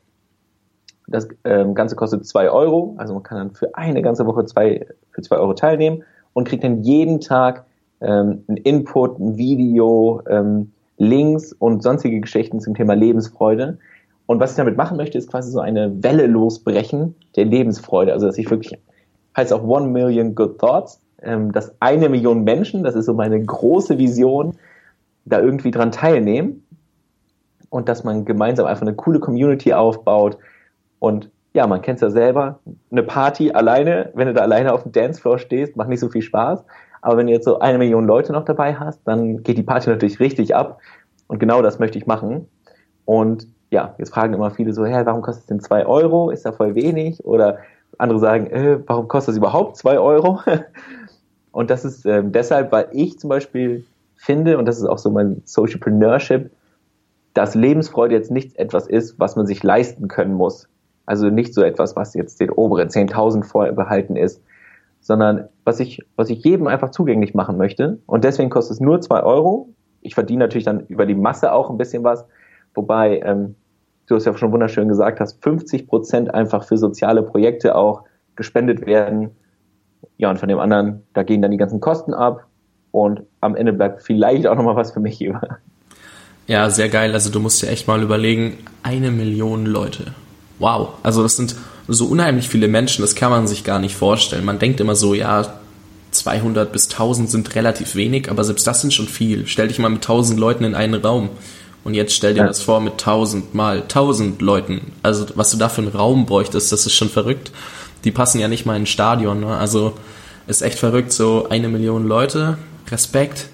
[1.07, 4.87] Das ähm, Ganze kostet zwei Euro, also man kann dann für eine ganze Woche zwei,
[5.11, 7.65] für zwei Euro teilnehmen und kriegt dann jeden Tag
[8.01, 13.77] ähm, ein Input, ein Video, ähm, Links und sonstige Geschichten zum Thema Lebensfreude.
[14.25, 18.13] Und was ich damit machen möchte, ist quasi so eine Welle losbrechen der Lebensfreude.
[18.13, 18.77] Also dass ich wirklich,
[19.37, 23.43] heißt auch One Million Good Thoughts, ähm, dass eine Million Menschen, das ist so meine
[23.43, 24.55] große Vision,
[25.25, 26.63] da irgendwie dran teilnehmen
[27.69, 30.37] und dass man gemeinsam einfach eine coole Community aufbaut
[30.99, 32.59] und ja, man kennt es ja selber,
[32.91, 36.21] eine Party alleine, wenn du da alleine auf dem Dancefloor stehst, macht nicht so viel
[36.21, 36.65] Spaß.
[37.01, 39.89] Aber wenn du jetzt so eine Million Leute noch dabei hast, dann geht die Party
[39.89, 40.79] natürlich richtig ab.
[41.27, 42.47] Und genau das möchte ich machen.
[43.05, 46.29] Und ja, jetzt fragen immer viele so, hä, warum kostet es denn zwei Euro?
[46.29, 47.23] Ist ja voll wenig?
[47.23, 47.59] Oder
[47.97, 50.41] andere sagen, äh, warum kostet es überhaupt zwei Euro?
[51.51, 55.09] und das ist äh, deshalb, weil ich zum Beispiel finde, und das ist auch so
[55.09, 56.51] mein Socialpreneurship,
[57.33, 60.67] dass Lebensfreude jetzt nicht etwas ist, was man sich leisten können muss.
[61.05, 64.41] Also nicht so etwas, was jetzt den oberen 10.000 vorbehalten ist,
[65.01, 67.99] sondern was ich, was ich jedem einfach zugänglich machen möchte.
[68.07, 69.69] Und deswegen kostet es nur zwei Euro.
[70.01, 72.25] Ich verdiene natürlich dann über die Masse auch ein bisschen was,
[72.73, 73.55] wobei, ähm,
[74.07, 78.03] du hast ja schon wunderschön gesagt hast, 50 Prozent einfach für soziale Projekte auch
[78.35, 79.31] gespendet werden.
[80.17, 82.47] Ja, und von dem anderen, da gehen dann die ganzen Kosten ab
[82.91, 85.59] und am Ende bleibt vielleicht auch nochmal was für mich über.
[86.47, 87.13] Ja, sehr geil.
[87.13, 90.13] Also du musst dir echt mal überlegen, eine Million Leute.
[90.59, 90.89] Wow.
[91.03, 91.55] Also das sind
[91.87, 94.45] so unheimlich viele Menschen, das kann man sich gar nicht vorstellen.
[94.45, 95.53] Man denkt immer so, ja,
[96.11, 99.47] 200 bis 1000 sind relativ wenig, aber selbst das sind schon viel.
[99.47, 101.29] Stell dich mal mit 1000 Leuten in einen Raum.
[101.83, 102.47] Und jetzt stell dir ja.
[102.47, 104.91] das vor mit 1000 mal 1000 Leuten.
[105.03, 107.51] Also was du da für einen Raum bräuchtest, das ist schon verrückt.
[108.05, 109.41] Die passen ja nicht mal in ein Stadion.
[109.41, 109.55] Ne?
[109.55, 109.93] Also
[110.47, 112.57] ist echt verrückt, so eine Million Leute.
[112.89, 113.49] Respekt.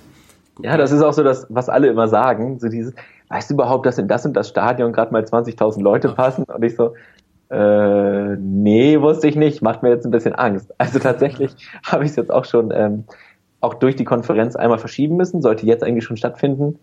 [0.61, 2.59] Ja, das ist auch so das, was alle immer sagen.
[2.59, 2.93] So dieses,
[3.31, 6.43] weißt du überhaupt, dass in das und das Stadion gerade mal 20.000 Leute passen?
[6.43, 6.93] Und ich so,
[7.49, 10.73] äh, nee, wusste ich nicht, macht mir jetzt ein bisschen Angst.
[10.77, 13.05] Also tatsächlich habe ich es jetzt auch schon ähm,
[13.61, 16.79] auch durch die Konferenz einmal verschieben müssen, sollte jetzt eigentlich schon stattfinden.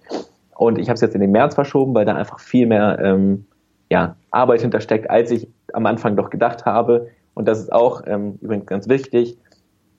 [0.56, 3.46] Und ich habe es jetzt in den März verschoben, weil da einfach viel mehr ähm,
[3.90, 7.08] ja, Arbeit hintersteckt, als ich am Anfang doch gedacht habe.
[7.34, 9.36] Und das ist auch ähm, übrigens ganz wichtig,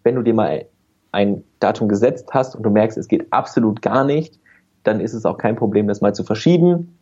[0.04, 0.66] wenn du dir mal
[1.12, 4.40] ein Datum gesetzt hast und du merkst, es geht absolut gar nicht,
[4.89, 6.97] dann ist es auch kein Problem, das mal zu verschieben.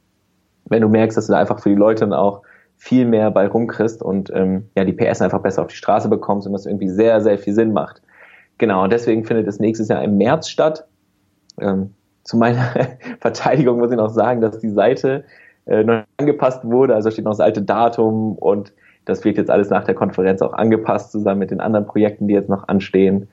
[0.66, 2.42] Wenn du merkst, dass du da einfach für die Leute dann auch
[2.78, 6.46] viel mehr bei rumkriegst und ähm, ja die PS einfach besser auf die Straße bekommst
[6.46, 8.02] und das irgendwie sehr, sehr viel Sinn macht.
[8.60, 10.86] Genau, und deswegen findet es nächstes Jahr im März statt.
[11.60, 12.62] Ähm, zu meiner
[13.20, 15.24] Verteidigung muss ich noch sagen, dass die Seite
[15.66, 18.74] äh, neu angepasst wurde, also steht noch das alte Datum und
[19.06, 22.34] das wird jetzt alles nach der Konferenz auch angepasst, zusammen mit den anderen Projekten, die
[22.34, 23.30] jetzt noch anstehen.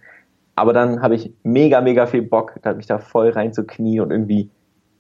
[0.56, 4.50] Aber dann habe ich mega, mega viel Bock, mich da voll reinzuknien und irgendwie,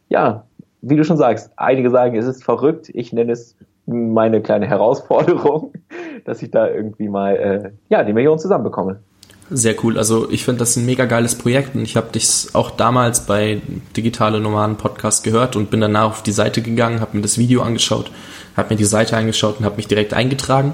[0.08, 0.44] ja,
[0.82, 5.72] wie du schon sagst, einige sagen, es ist verrückt, ich nenne es meine kleine Herausforderung,
[6.24, 9.00] dass ich da irgendwie mal äh, ja die Million zusammenbekomme.
[9.50, 9.98] Sehr cool.
[9.98, 13.60] Also ich finde das ein mega geiles Projekt und ich habe dich auch damals bei
[13.94, 17.60] Digitale Nomaden Podcast gehört und bin danach auf die Seite gegangen, habe mir das Video
[17.62, 18.10] angeschaut,
[18.56, 20.72] habe mir die Seite angeschaut und habe mich direkt eingetragen.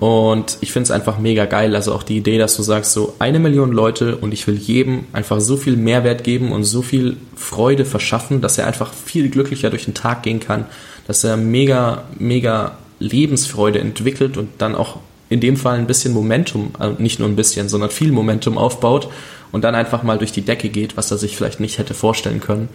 [0.00, 1.76] Und ich finde es einfach mega geil.
[1.76, 5.04] Also auch die Idee, dass du sagst, so eine Million Leute und ich will jedem
[5.12, 9.68] einfach so viel Mehrwert geben und so viel Freude verschaffen, dass er einfach viel glücklicher
[9.68, 10.64] durch den Tag gehen kann,
[11.06, 16.72] dass er mega, mega Lebensfreude entwickelt und dann auch in dem Fall ein bisschen Momentum,
[16.78, 19.08] also nicht nur ein bisschen, sondern viel Momentum aufbaut
[19.52, 22.40] und dann einfach mal durch die Decke geht, was er sich vielleicht nicht hätte vorstellen
[22.40, 22.70] können.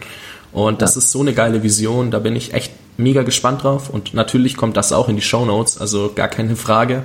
[0.52, 4.14] Und das ist so eine geile Vision, da bin ich echt mega gespannt drauf und
[4.14, 7.02] natürlich kommt das auch in die Show Notes, also gar keine Frage.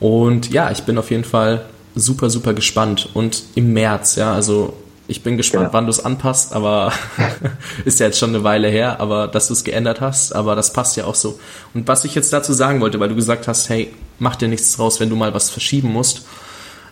[0.00, 3.08] Und ja, ich bin auf jeden Fall super, super gespannt.
[3.14, 4.74] Und im März, ja, also
[5.06, 5.72] ich bin gespannt, genau.
[5.74, 6.92] wann du es anpasst, aber
[7.84, 10.72] ist ja jetzt schon eine Weile her, aber dass du es geändert hast, aber das
[10.72, 11.38] passt ja auch so.
[11.74, 14.76] Und was ich jetzt dazu sagen wollte, weil du gesagt hast, hey, mach dir nichts
[14.76, 16.26] draus, wenn du mal was verschieben musst.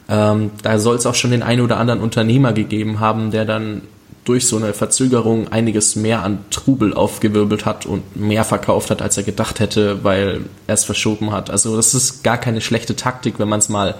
[0.09, 3.83] Ähm, da soll es auch schon den einen oder anderen Unternehmer gegeben haben, der dann
[4.25, 9.17] durch so eine Verzögerung einiges mehr an Trubel aufgewirbelt hat und mehr verkauft hat, als
[9.17, 11.51] er gedacht hätte, weil er es verschoben hat.
[11.51, 13.97] Also das ist gar keine schlechte Taktik, wenn man es mal,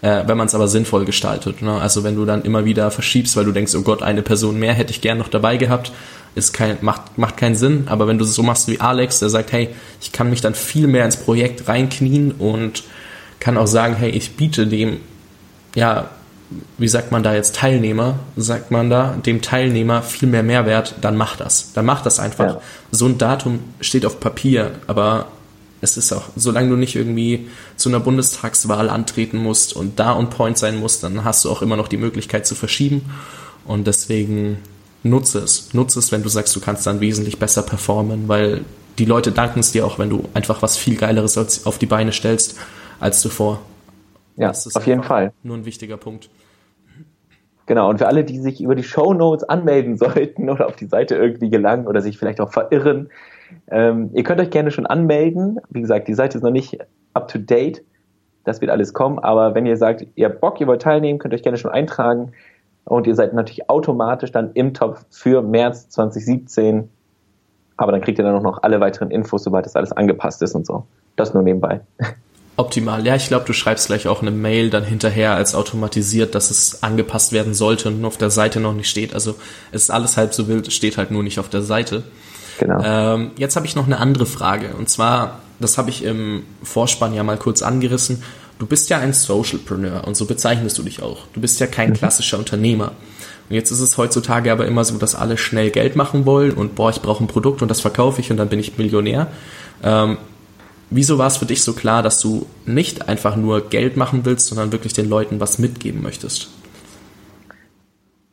[0.00, 1.60] äh, wenn man es aber sinnvoll gestaltet.
[1.60, 1.72] Ne?
[1.72, 4.74] Also wenn du dann immer wieder verschiebst, weil du denkst, oh Gott, eine Person mehr
[4.74, 5.90] hätte ich gern noch dabei gehabt,
[6.36, 9.28] ist kein, macht, macht keinen Sinn, aber wenn du es so machst wie Alex, der
[9.28, 12.84] sagt, hey, ich kann mich dann viel mehr ins Projekt reinknien und
[13.40, 14.98] kann auch sagen, hey, ich biete dem,
[15.74, 16.10] ja,
[16.78, 21.16] wie sagt man da jetzt, Teilnehmer, sagt man da, dem Teilnehmer viel mehr Mehrwert, dann
[21.16, 21.72] mach das.
[21.72, 22.46] Dann mach das einfach.
[22.46, 22.60] Ja.
[22.90, 25.28] So ein Datum steht auf Papier, aber
[25.80, 30.30] es ist auch, solange du nicht irgendwie zu einer Bundestagswahl antreten musst und da on
[30.30, 33.02] point sein musst, dann hast du auch immer noch die Möglichkeit zu verschieben.
[33.66, 34.58] Und deswegen
[35.02, 35.72] nutze es.
[35.72, 38.64] Nutze es, wenn du sagst, du kannst dann wesentlich besser performen, weil
[38.98, 42.12] die Leute danken es dir auch, wenn du einfach was viel Geileres auf die Beine
[42.12, 42.56] stellst
[43.00, 43.60] als zuvor.
[44.36, 45.32] Ja, auf jeden Fall.
[45.42, 46.28] Nur ein wichtiger Punkt.
[47.66, 50.86] Genau, und für alle, die sich über die Show Notes anmelden sollten oder auf die
[50.86, 53.10] Seite irgendwie gelangen oder sich vielleicht auch verirren,
[53.68, 55.60] ähm, ihr könnt euch gerne schon anmelden.
[55.70, 56.78] Wie gesagt, die Seite ist noch nicht
[57.14, 57.82] up to date.
[58.44, 59.18] Das wird alles kommen.
[59.18, 61.70] Aber wenn ihr sagt, ihr habt Bock, ihr wollt teilnehmen, könnt ihr euch gerne schon
[61.70, 62.32] eintragen.
[62.84, 66.90] Und ihr seid natürlich automatisch dann im Topf für März 2017.
[67.76, 70.54] Aber dann kriegt ihr dann auch noch alle weiteren Infos, sobald das alles angepasst ist
[70.54, 70.84] und so.
[71.16, 71.80] Das nur nebenbei.
[72.56, 73.04] Optimal.
[73.04, 76.84] Ja, ich glaube, du schreibst gleich auch eine Mail dann hinterher als automatisiert, dass es
[76.84, 79.12] angepasst werden sollte und nur auf der Seite noch nicht steht.
[79.12, 79.34] Also
[79.72, 82.04] es ist alles halb so wild, steht halt nur nicht auf der Seite.
[82.60, 82.80] Genau.
[82.84, 84.74] Ähm, jetzt habe ich noch eine andere Frage.
[84.78, 88.22] Und zwar, das habe ich im Vorspann ja mal kurz angerissen.
[88.60, 91.26] Du bist ja ein Socialpreneur und so bezeichnest du dich auch.
[91.32, 91.94] Du bist ja kein mhm.
[91.94, 92.92] klassischer Unternehmer.
[93.48, 96.76] Und jetzt ist es heutzutage aber immer so, dass alle schnell Geld machen wollen und
[96.76, 99.26] boah, ich brauche ein Produkt und das verkaufe ich und dann bin ich Millionär.
[99.82, 100.18] Ähm,
[100.96, 104.46] Wieso war es für dich so klar, dass du nicht einfach nur Geld machen willst,
[104.46, 106.52] sondern wirklich den Leuten was mitgeben möchtest?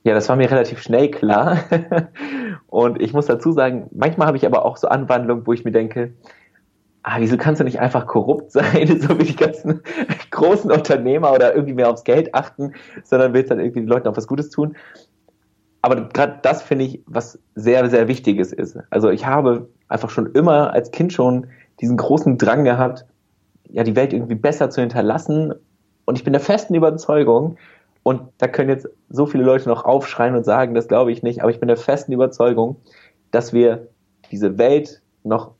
[0.03, 1.57] Ja, das war mir relativ schnell klar.
[2.67, 5.71] Und ich muss dazu sagen, manchmal habe ich aber auch so Anwandlungen, wo ich mir
[5.71, 6.13] denke,
[7.01, 9.81] ah, wieso kannst du nicht einfach korrupt sein, so wie die ganzen
[10.29, 14.17] großen Unternehmer oder irgendwie mehr aufs Geld achten, sondern willst dann irgendwie den Leuten auch
[14.17, 14.75] was Gutes tun.
[15.81, 18.77] Aber gerade das finde ich, was sehr, sehr Wichtiges ist.
[18.91, 21.47] Also ich habe einfach schon immer als Kind schon
[21.81, 23.05] diesen großen Drang gehabt,
[23.69, 25.53] ja, die Welt irgendwie besser zu hinterlassen.
[26.05, 27.57] Und ich bin der festen Überzeugung,
[28.03, 31.41] und da können jetzt so viele Leute noch aufschreien und sagen, das glaube ich nicht,
[31.41, 32.77] aber ich bin der festen Überzeugung,
[33.29, 33.89] dass wir
[34.31, 35.51] diese Welt noch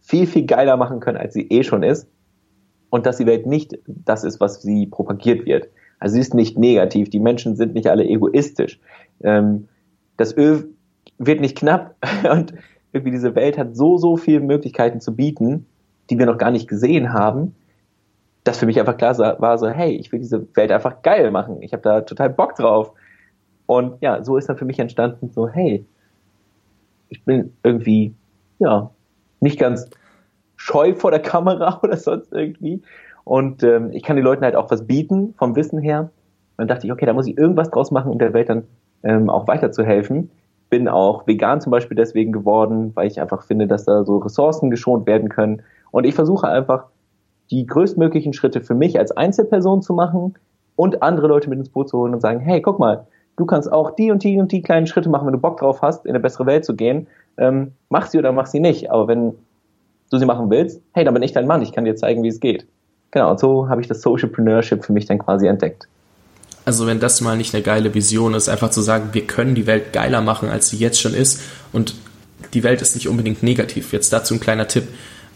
[0.00, 2.08] viel, viel geiler machen können, als sie eh schon ist.
[2.88, 5.68] Und dass die Welt nicht das ist, was sie propagiert wird.
[6.00, 8.80] Also sie ist nicht negativ, die Menschen sind nicht alle egoistisch.
[9.22, 9.68] Ähm,
[10.16, 10.70] das Öl
[11.18, 11.94] wird nicht knapp
[12.32, 12.54] und
[12.92, 15.66] irgendwie diese Welt hat so, so viele Möglichkeiten zu bieten,
[16.10, 17.54] die wir noch gar nicht gesehen haben,
[18.44, 21.62] dass für mich einfach klar war, so, hey, ich will diese Welt einfach geil machen.
[21.62, 22.92] Ich habe da total Bock drauf.
[23.66, 25.84] Und ja, so ist dann für mich entstanden, so, hey,
[27.08, 28.14] ich bin irgendwie,
[28.58, 28.90] ja,
[29.40, 29.88] nicht ganz
[30.56, 32.82] scheu vor der Kamera oder sonst irgendwie.
[33.24, 36.10] Und ähm, ich kann den Leuten halt auch was bieten vom Wissen her.
[36.56, 38.64] dann dachte ich, okay, da muss ich irgendwas draus machen, um der Welt dann
[39.02, 40.30] ähm, auch weiterzuhelfen.
[40.68, 44.70] Bin auch vegan zum Beispiel deswegen geworden, weil ich einfach finde, dass da so Ressourcen
[44.70, 45.62] geschont werden können.
[45.90, 46.84] Und ich versuche einfach,
[47.50, 50.34] die größtmöglichen Schritte für mich als Einzelperson zu machen
[50.76, 53.70] und andere Leute mit ins Boot zu holen und sagen, hey, guck mal, du kannst
[53.72, 56.10] auch die und die und die kleinen Schritte machen, wenn du Bock drauf hast, in
[56.10, 57.06] eine bessere Welt zu gehen.
[57.36, 58.90] Ähm, mach sie oder mach sie nicht.
[58.90, 59.34] Aber wenn
[60.10, 62.28] du sie machen willst, hey, dann bin ich dein Mann, ich kann dir zeigen, wie
[62.28, 62.66] es geht.
[63.10, 65.88] Genau, und so habe ich das Socialpreneurship für mich dann quasi entdeckt.
[66.64, 69.66] Also wenn das mal nicht eine geile Vision ist, einfach zu sagen, wir können die
[69.66, 71.94] Welt geiler machen, als sie jetzt schon ist und
[72.54, 73.92] die Welt ist nicht unbedingt negativ.
[73.92, 74.88] Jetzt dazu ein kleiner Tipp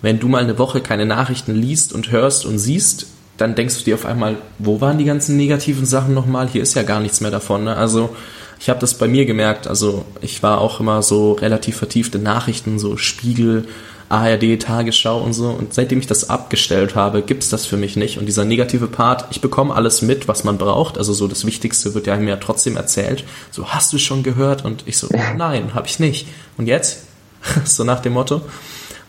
[0.04, 3.06] wenn du mal eine Woche keine Nachrichten liest und hörst und siehst,
[3.38, 6.46] dann denkst du dir auf einmal, wo waren die ganzen negativen Sachen nochmal?
[6.46, 7.64] Hier ist ja gar nichts mehr davon.
[7.64, 7.74] Ne?
[7.74, 8.14] Also
[8.60, 9.66] ich habe das bei mir gemerkt.
[9.66, 13.66] Also ich war auch immer so relativ vertiefte Nachrichten, so Spiegel,
[14.10, 15.48] ARD, Tagesschau und so.
[15.48, 18.18] Und seitdem ich das abgestellt habe, gibt's das für mich nicht.
[18.18, 20.98] Und dieser negative Part, ich bekomme alles mit, was man braucht.
[20.98, 23.24] Also so das Wichtigste wird ja mir trotzdem erzählt.
[23.50, 24.66] So, hast du schon gehört?
[24.66, 26.26] Und ich so, nein, habe ich nicht.
[26.58, 27.04] Und jetzt?
[27.64, 28.42] so nach dem Motto.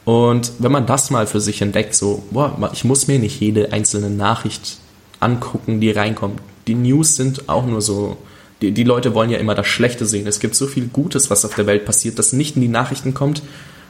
[0.06, 3.74] Und wenn man das mal für sich entdeckt, so, boah, ich muss mir nicht jede
[3.74, 4.78] einzelne Nachricht
[5.20, 6.39] angucken, die reinkommt.
[6.68, 8.18] Die News sind auch nur so,
[8.62, 10.28] die, die Leute wollen ja immer das Schlechte sehen.
[10.28, 13.15] Es gibt so viel Gutes, was auf der Welt passiert, das nicht in die Nachrichten
[13.15, 13.41] kommt,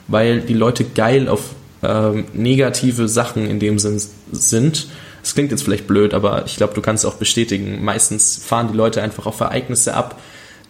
[0.07, 1.41] weil die Leute geil auf
[1.83, 4.01] ähm, negative Sachen in dem Sinn
[4.31, 4.87] sind.
[5.21, 7.83] Es klingt jetzt vielleicht blöd, aber ich glaube, du kannst auch bestätigen.
[7.83, 10.21] Meistens fahren die Leute einfach auf Ereignisse ab,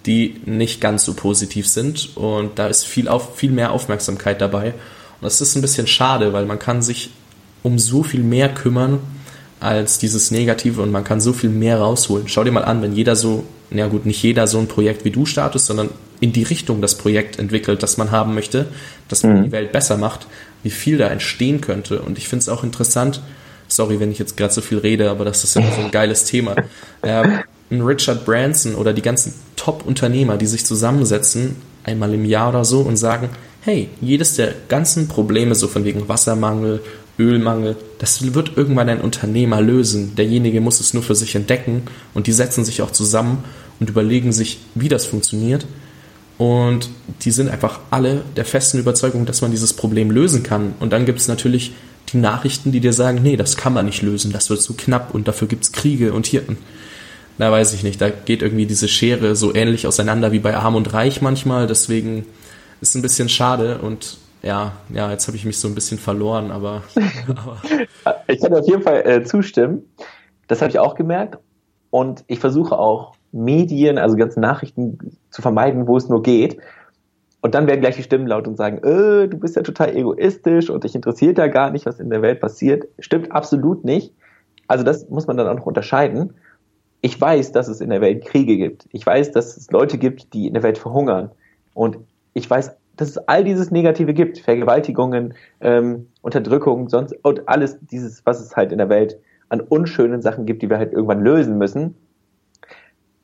[0.06, 4.74] die nicht ganz so positiv sind und da ist viel, auf, viel mehr Aufmerksamkeit dabei.
[5.22, 7.12] Und das ist ein bisschen schade, weil man kann sich
[7.64, 9.00] um so viel mehr kümmern
[9.60, 12.28] als dieses Negative und man kann so viel mehr rausholen.
[12.28, 15.12] Schau dir mal an, wenn jeder so, na gut, nicht jeder so ein Projekt wie
[15.12, 18.68] du startet, sondern in die Richtung das Projekt entwickelt, das man haben möchte,
[19.08, 19.44] dass man mhm.
[19.46, 20.28] die Welt besser macht,
[20.64, 22.02] wie viel da entstehen könnte.
[22.02, 23.22] Und ich finde es auch interessant,
[23.68, 26.26] sorry, wenn ich jetzt gerade so viel rede, aber das ist ja so ein geiles
[26.26, 26.56] Thema.
[27.04, 32.66] Ähm, ein Richard Branson oder die ganzen Top-Unternehmer, die sich zusammensetzen einmal im Jahr oder
[32.66, 33.30] so und sagen,
[33.66, 36.82] hey, jedes der ganzen Probleme, so von wegen Wassermangel,
[37.18, 40.16] Ölmangel, das wird irgendwann ein Unternehmer lösen.
[40.16, 43.44] Derjenige muss es nur für sich entdecken und die setzen sich auch zusammen
[43.80, 45.66] und überlegen sich, wie das funktioniert.
[46.38, 46.90] Und
[47.22, 50.76] die sind einfach alle der festen Überzeugung, dass man dieses Problem lösen kann.
[50.80, 51.74] Und dann gibt es natürlich
[52.10, 55.16] die Nachrichten, die dir sagen, nee, das kann man nicht lösen, das wird zu knapp
[55.16, 56.44] und dafür gibt es Kriege und hier.
[57.40, 60.76] Da weiß ich nicht, da geht irgendwie diese Schere so ähnlich auseinander wie bei Arm
[60.76, 61.66] und Reich manchmal.
[61.66, 62.26] Deswegen
[62.86, 66.52] ist ein bisschen schade und ja, ja, jetzt habe ich mich so ein bisschen verloren,
[66.52, 66.84] aber.
[67.28, 67.58] aber.
[68.28, 69.90] ich kann auf jeden Fall äh, zustimmen.
[70.48, 71.40] Das habe ich auch gemerkt.
[71.90, 76.60] Und ich versuche auch Medien, also ganze Nachrichten zu vermeiden, wo es nur geht.
[77.42, 80.70] Und dann werden gleich die Stimmen laut und sagen, äh, du bist ja total egoistisch
[80.70, 82.88] und dich interessiert ja gar nicht, was in der Welt passiert.
[83.00, 84.14] Stimmt absolut nicht.
[84.68, 86.36] Also das muss man dann auch noch unterscheiden.
[87.02, 88.88] Ich weiß, dass es in der Welt Kriege gibt.
[88.92, 91.32] Ich weiß, dass es Leute gibt, die in der Welt verhungern.
[91.74, 91.98] Und
[92.36, 98.26] ich weiß dass es all dieses Negative gibt, Vergewaltigungen, ähm, Unterdrückung, sonst und alles dieses,
[98.26, 99.20] was es halt in der Welt
[99.50, 101.96] an unschönen Sachen gibt, die wir halt irgendwann lösen müssen.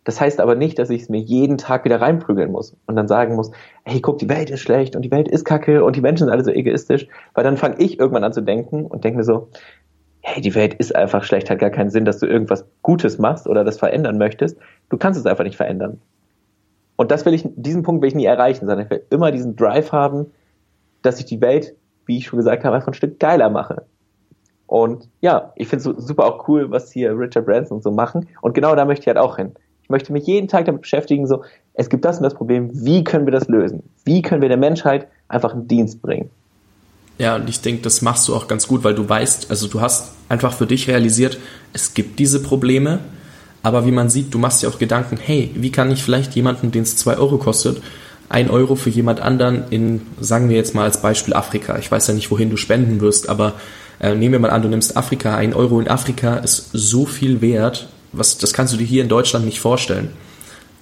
[0.03, 3.07] Das heißt aber nicht, dass ich es mir jeden Tag wieder reinprügeln muss und dann
[3.07, 3.51] sagen muss,
[3.83, 6.33] hey, guck, die Welt ist schlecht und die Welt ist kacke und die Menschen sind
[6.33, 9.49] alle so egoistisch, weil dann fange ich irgendwann an zu denken und denke mir so,
[10.21, 13.47] hey, die Welt ist einfach schlecht, hat gar keinen Sinn, dass du irgendwas Gutes machst
[13.47, 14.57] oder das verändern möchtest.
[14.89, 16.01] Du kannst es einfach nicht verändern.
[17.01, 19.55] Und das will ich, diesen Punkt will ich nie erreichen, sondern ich will immer diesen
[19.55, 20.27] Drive haben,
[21.01, 21.73] dass ich die Welt,
[22.05, 23.87] wie ich schon gesagt habe, einfach ein Stück geiler mache.
[24.67, 28.27] Und ja, ich finde es super auch cool, was hier Richard Branson so machen.
[28.41, 29.53] Und genau da möchte ich halt auch hin.
[29.81, 33.03] Ich möchte mich jeden Tag damit beschäftigen, so, es gibt das und das Problem, wie
[33.03, 33.81] können wir das lösen?
[34.05, 36.29] Wie können wir der Menschheit einfach einen Dienst bringen?
[37.17, 39.81] Ja, und ich denke, das machst du auch ganz gut, weil du weißt, also du
[39.81, 41.39] hast einfach für dich realisiert,
[41.73, 42.99] es gibt diese Probleme,
[43.63, 46.71] aber wie man sieht, du machst dir auch Gedanken, hey, wie kann ich vielleicht jemanden,
[46.71, 47.81] den es zwei Euro kostet,
[48.29, 51.77] ein Euro für jemand anderen in, sagen wir jetzt mal als Beispiel Afrika.
[51.77, 53.53] Ich weiß ja nicht, wohin du spenden wirst, aber
[53.99, 55.35] äh, nehmen wir mal an, du nimmst Afrika.
[55.35, 59.09] Ein Euro in Afrika ist so viel wert, was, das kannst du dir hier in
[59.09, 60.09] Deutschland nicht vorstellen.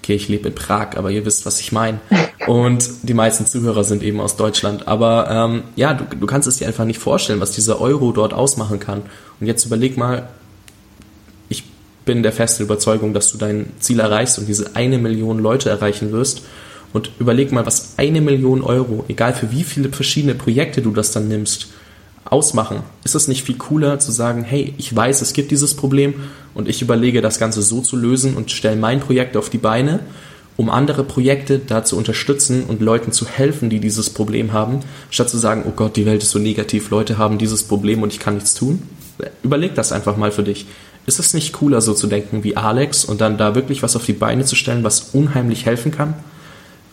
[0.02, 2.00] Okay, ich lebe in Prag, aber ihr wisst, was ich meine.
[2.48, 4.88] Und die meisten Zuhörer sind eben aus Deutschland.
[4.88, 8.34] Aber ähm, ja, du, du kannst es dir einfach nicht vorstellen, was dieser Euro dort
[8.34, 9.02] ausmachen kann.
[9.40, 10.30] Und jetzt überleg mal,
[12.10, 16.12] bin der festen Überzeugung, dass du dein Ziel erreichst und diese eine Million Leute erreichen
[16.12, 16.42] wirst.
[16.92, 21.12] Und überleg mal, was eine Million Euro, egal für wie viele verschiedene Projekte du das
[21.12, 21.68] dann nimmst,
[22.26, 22.82] ausmachen.
[23.04, 26.16] Ist es nicht viel cooler zu sagen, hey, ich weiß, es gibt dieses Problem
[26.56, 30.00] und ich überlege, das Ganze so zu lösen und stelle mein Projekt auf die Beine,
[30.58, 34.80] um andere Projekte da zu unterstützen und Leuten zu helfen, die dieses Problem haben,
[35.12, 38.12] statt zu sagen, oh Gott, die Welt ist so negativ, Leute haben dieses Problem und
[38.12, 38.82] ich kann nichts tun.
[39.44, 40.66] Überleg das einfach mal für dich.
[41.10, 44.06] Ist es nicht cooler, so zu denken wie Alex und dann da wirklich was auf
[44.06, 46.14] die Beine zu stellen, was unheimlich helfen kann,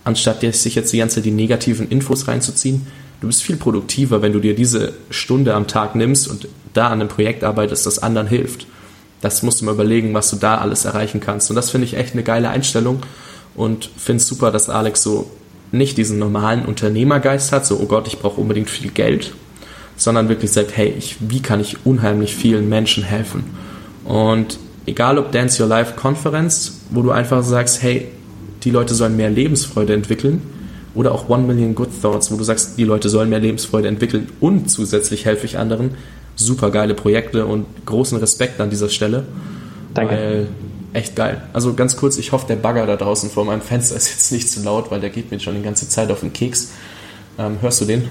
[0.05, 2.87] anstatt sich jetzt die ganze Zeit die negativen Infos reinzuziehen?
[3.21, 6.95] Du bist viel produktiver, wenn du dir diese Stunde am Tag nimmst und da an
[7.03, 8.67] einem Projekt arbeitest, das anderen hilft.
[9.21, 11.51] Das musst du mal überlegen, was du da alles erreichen kannst.
[11.51, 13.03] Und das finde ich echt eine geile Einstellung
[13.55, 15.31] und finde es super, dass Alex so
[15.73, 19.35] nicht diesen normalen Unternehmergeist hat, so, oh Gott, ich brauche unbedingt viel Geld,
[19.99, 23.45] sondern wirklich sagt, hey, ich, wie kann ich unheimlich vielen Menschen helfen?
[24.07, 28.09] Und egal ob Dance Your Life Konferenz, wo du einfach sagst, hey,
[28.65, 30.43] die Leute sollen mehr Lebensfreude entwickeln,
[30.97, 34.29] oder auch One Million Good Thoughts, wo du sagst, die Leute sollen mehr Lebensfreude entwickeln
[34.41, 35.91] und zusätzlich helfe ich anderen.
[36.37, 39.25] Super geile Projekte und großen Respekt an dieser Stelle.
[39.95, 40.15] Danke.
[40.15, 40.49] Weil
[40.95, 41.43] echt geil.
[41.53, 44.51] Also ganz kurz, ich hoffe, der Bagger da draußen vor meinem Fenster ist jetzt nicht
[44.51, 46.73] zu laut, weil der geht mir schon die ganze Zeit auf den Keks.
[47.39, 48.09] Ähm, hörst du den?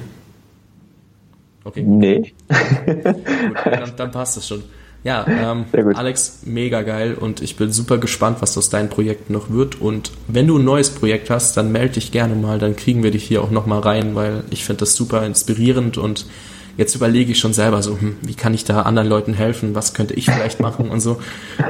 [1.64, 1.82] Okay.
[1.82, 2.34] Nee.
[2.48, 4.64] Gut, dann, dann passt es schon.
[5.06, 9.52] Ja, ähm, Alex, mega geil und ich bin super gespannt, was aus deinen Projekten noch
[9.52, 9.80] wird.
[9.80, 13.12] Und wenn du ein neues Projekt hast, dann melde dich gerne mal, dann kriegen wir
[13.12, 16.26] dich hier auch nochmal rein, weil ich finde das super inspirierend und
[16.76, 19.94] jetzt überlege ich schon selber so, hm, wie kann ich da anderen Leuten helfen, was
[19.94, 21.18] könnte ich vielleicht machen und so.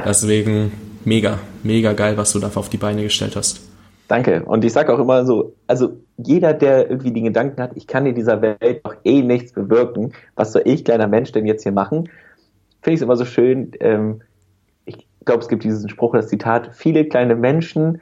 [0.06, 0.72] Deswegen
[1.04, 3.60] mega, mega geil, was du da auf die Beine gestellt hast.
[4.08, 4.44] Danke.
[4.46, 8.06] Und ich sage auch immer so, also jeder, der irgendwie den Gedanken hat, ich kann
[8.06, 11.72] in dieser Welt doch eh nichts bewirken, was soll ich, kleiner Mensch, denn jetzt hier
[11.72, 12.08] machen?
[12.86, 13.72] Finde ich es immer so schön.
[13.80, 14.22] Ähm,
[14.84, 18.00] ich glaube, es gibt diesen Spruch, das Zitat, viele kleine Menschen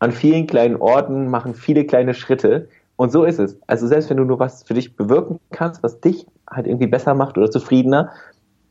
[0.00, 2.68] an vielen kleinen Orten machen viele kleine Schritte.
[2.96, 3.58] Und so ist es.
[3.66, 7.14] Also selbst wenn du nur was für dich bewirken kannst, was dich halt irgendwie besser
[7.14, 8.10] macht oder zufriedener,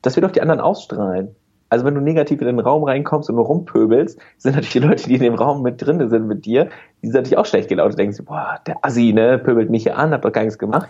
[0.04, 1.36] das wird auch die anderen ausstrahlen.
[1.70, 5.08] Also wenn du negativ in den Raum reinkommst und nur rumpöbelst, sind natürlich die Leute,
[5.08, 6.70] die in dem Raum mit drin sind mit dir,
[7.02, 9.98] die sind natürlich auch schlecht gelaunt und denken, boah, der Assi, ne, pöbelt mich hier
[9.98, 10.88] an, hat doch gar nichts gemacht.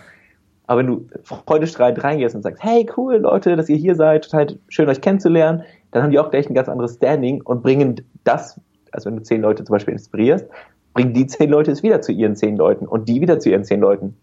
[0.68, 4.58] Aber wenn du freudestrahlend reingehst und sagst, hey, cool, Leute, dass ihr hier seid, total
[4.68, 8.60] schön, euch kennenzulernen, dann haben die auch gleich ein ganz anderes Standing und bringen das,
[8.92, 10.46] also wenn du zehn Leute zum Beispiel inspirierst,
[10.92, 13.64] bringen die zehn Leute es wieder zu ihren zehn Leuten und die wieder zu ihren
[13.64, 14.14] zehn Leuten.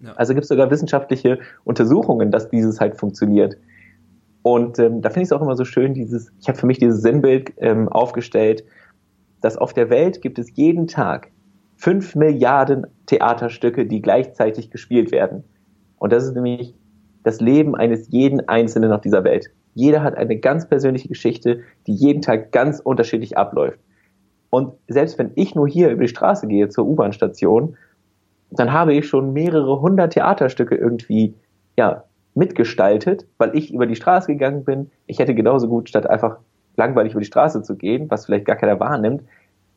[0.00, 0.12] Ja.
[0.14, 3.56] Also gibt es sogar wissenschaftliche Untersuchungen, dass dieses halt funktioniert.
[4.42, 6.78] Und ähm, da finde ich es auch immer so schön, dieses, ich habe für mich
[6.78, 8.64] dieses Sinnbild ähm, aufgestellt,
[9.40, 11.30] dass auf der Welt gibt es jeden Tag
[11.76, 15.44] fünf Milliarden Theaterstücke, die gleichzeitig gespielt werden.
[16.02, 16.74] Und das ist nämlich
[17.22, 19.52] das Leben eines jeden Einzelnen auf dieser Welt.
[19.72, 23.78] Jeder hat eine ganz persönliche Geschichte, die jeden Tag ganz unterschiedlich abläuft.
[24.50, 27.76] Und selbst wenn ich nur hier über die Straße gehe zur U-Bahn-Station,
[28.50, 31.36] dann habe ich schon mehrere hundert Theaterstücke irgendwie,
[31.78, 32.02] ja,
[32.34, 34.90] mitgestaltet, weil ich über die Straße gegangen bin.
[35.06, 36.38] Ich hätte genauso gut, statt einfach
[36.76, 39.22] langweilig über die Straße zu gehen, was vielleicht gar keiner wahrnimmt,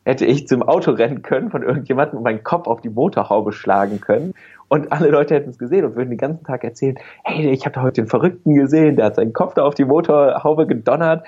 [0.06, 4.00] hätte ich zum Auto rennen können von irgendjemandem und meinen Kopf auf die Motorhaube schlagen
[4.00, 4.34] können.
[4.68, 7.74] Und alle Leute hätten es gesehen und würden den ganzen Tag erzählen, hey, ich habe
[7.74, 11.26] da heute den Verrückten gesehen, der hat seinen Kopf da auf die Motorhaube gedonnert.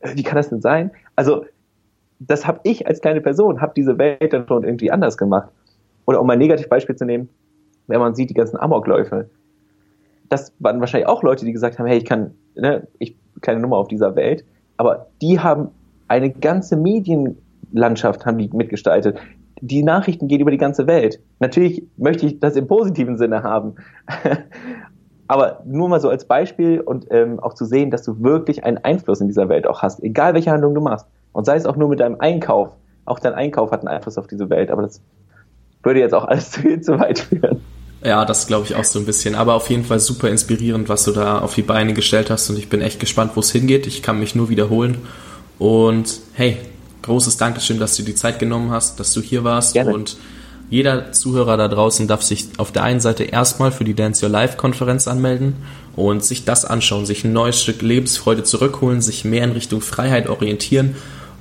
[0.00, 0.90] Äh, wie kann das denn sein?
[1.14, 1.44] Also,
[2.18, 5.50] das habe ich als kleine Person, habe diese Welt dann schon irgendwie anders gemacht.
[6.06, 7.28] Oder um ein Negativbeispiel zu nehmen,
[7.86, 9.28] wenn man sieht, die ganzen Amokläufe
[10.28, 13.76] das waren wahrscheinlich auch Leute, die gesagt haben, hey, ich kann, ne, ich kleine Nummer
[13.76, 14.44] auf dieser Welt,
[14.76, 15.68] aber die haben
[16.08, 16.76] eine ganze
[17.74, 19.18] Medienlandschaft haben die mitgestaltet.
[19.60, 21.20] Die Nachrichten gehen über die ganze Welt.
[21.40, 23.74] Natürlich möchte ich das im positiven Sinne haben.
[25.26, 28.78] aber nur mal so als Beispiel und ähm, auch zu sehen, dass du wirklich einen
[28.78, 31.06] Einfluss in dieser Welt auch hast, egal welche Handlung du machst.
[31.32, 32.70] Und sei es auch nur mit deinem Einkauf.
[33.06, 35.00] Auch dein Einkauf hat einen Einfluss auf diese Welt, aber das
[35.82, 37.60] würde jetzt auch alles zu, zu weit führen.
[38.04, 39.34] Ja, das glaube ich auch so ein bisschen.
[39.34, 42.50] Aber auf jeden Fall super inspirierend, was du da auf die Beine gestellt hast.
[42.50, 43.86] Und ich bin echt gespannt, wo es hingeht.
[43.86, 44.98] Ich kann mich nur wiederholen.
[45.58, 46.58] Und hey,
[47.04, 49.74] großes Dankeschön, dass du die Zeit genommen hast, dass du hier warst.
[49.74, 49.92] Gerne.
[49.92, 50.16] Und
[50.70, 54.32] jeder Zuhörer da draußen darf sich auf der einen Seite erstmal für die Dance Your
[54.32, 55.54] Life Konferenz anmelden
[55.94, 60.28] und sich das anschauen, sich ein neues Stück Lebensfreude zurückholen, sich mehr in Richtung Freiheit
[60.28, 60.96] orientieren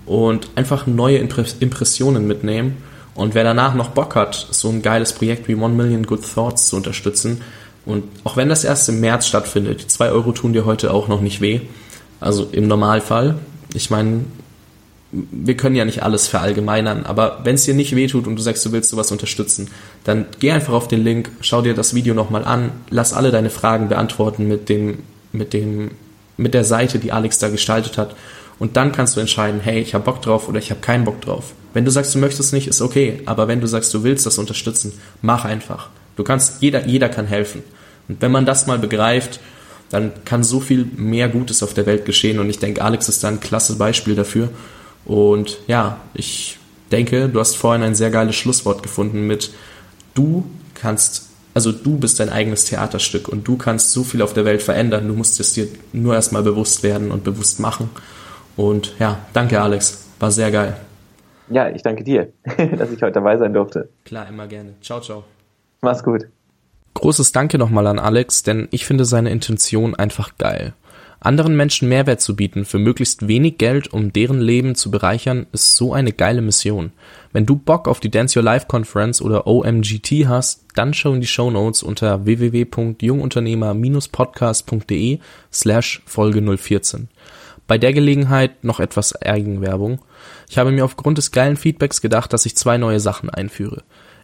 [0.06, 2.78] und einfach neue Impressionen mitnehmen
[3.16, 6.68] und wer danach noch Bock hat, so ein geiles Projekt wie One Million Good Thoughts
[6.68, 7.42] zu unterstützen,
[7.86, 11.08] und auch wenn das erst im März stattfindet, die 2 Euro tun dir heute auch
[11.08, 11.62] noch nicht weh.
[12.22, 13.36] Also im Normalfall.
[13.74, 14.24] Ich meine,
[15.14, 18.42] wir können ja nicht alles verallgemeinern, aber wenn es dir nicht weh tut und du
[18.42, 19.70] sagst, du willst sowas unterstützen,
[20.04, 23.52] dann geh einfach auf den Link, schau dir das Video nochmal an, lass alle deine
[23.52, 25.00] Fragen beantworten mit dem,
[25.32, 25.92] mit dem,
[26.36, 28.16] mit der Seite, die Alex da gestaltet hat.
[28.58, 31.22] Und dann kannst du entscheiden, hey, ich habe Bock drauf oder ich habe keinen Bock
[31.22, 31.54] drauf.
[31.74, 33.22] Wenn du sagst, du möchtest nicht, ist okay.
[33.26, 35.90] Aber wenn du sagst, du willst das unterstützen, mach einfach.
[36.16, 37.64] Du kannst, jeder, jeder kann helfen.
[38.08, 39.40] Und wenn man das mal begreift,
[39.90, 42.40] dann kann so viel mehr Gutes auf der Welt geschehen.
[42.40, 44.50] Und ich denke, Alex ist da ein klasse Beispiel dafür.
[45.06, 46.58] Und ja, ich
[46.92, 49.52] denke, du hast vorhin ein sehr geiles Schlusswort gefunden mit,
[50.14, 50.46] du
[50.76, 54.62] kannst, also du bist dein eigenes Theaterstück und du kannst so viel auf der Welt
[54.62, 55.08] verändern.
[55.08, 57.90] Du musst es dir nur erstmal bewusst werden und bewusst machen.
[58.56, 60.06] Und ja, danke Alex.
[60.20, 60.78] War sehr geil.
[61.50, 62.32] Ja, ich danke dir,
[62.78, 63.90] dass ich heute dabei sein durfte.
[64.06, 64.76] Klar, immer gerne.
[64.82, 65.24] Ciao, ciao.
[65.82, 66.28] Mach's gut.
[66.94, 70.74] Großes Danke nochmal an Alex, denn ich finde seine Intention einfach geil.
[71.24, 75.78] Anderen Menschen Mehrwert zu bieten für möglichst wenig Geld, um deren Leben zu bereichern, ist
[75.78, 76.92] so eine geile Mission.
[77.32, 81.22] Wenn du Bock auf die Dance Your Life Conference oder OMGT hast, dann schau in
[81.22, 85.20] die Show Notes unter www.jungunternehmer-podcast.de
[85.50, 87.08] slash Folge 014.
[87.68, 90.02] Bei der Gelegenheit noch etwas Eigenwerbung.
[90.50, 93.84] Ich habe mir aufgrund des geilen Feedbacks gedacht, dass ich zwei neue Sachen einführe.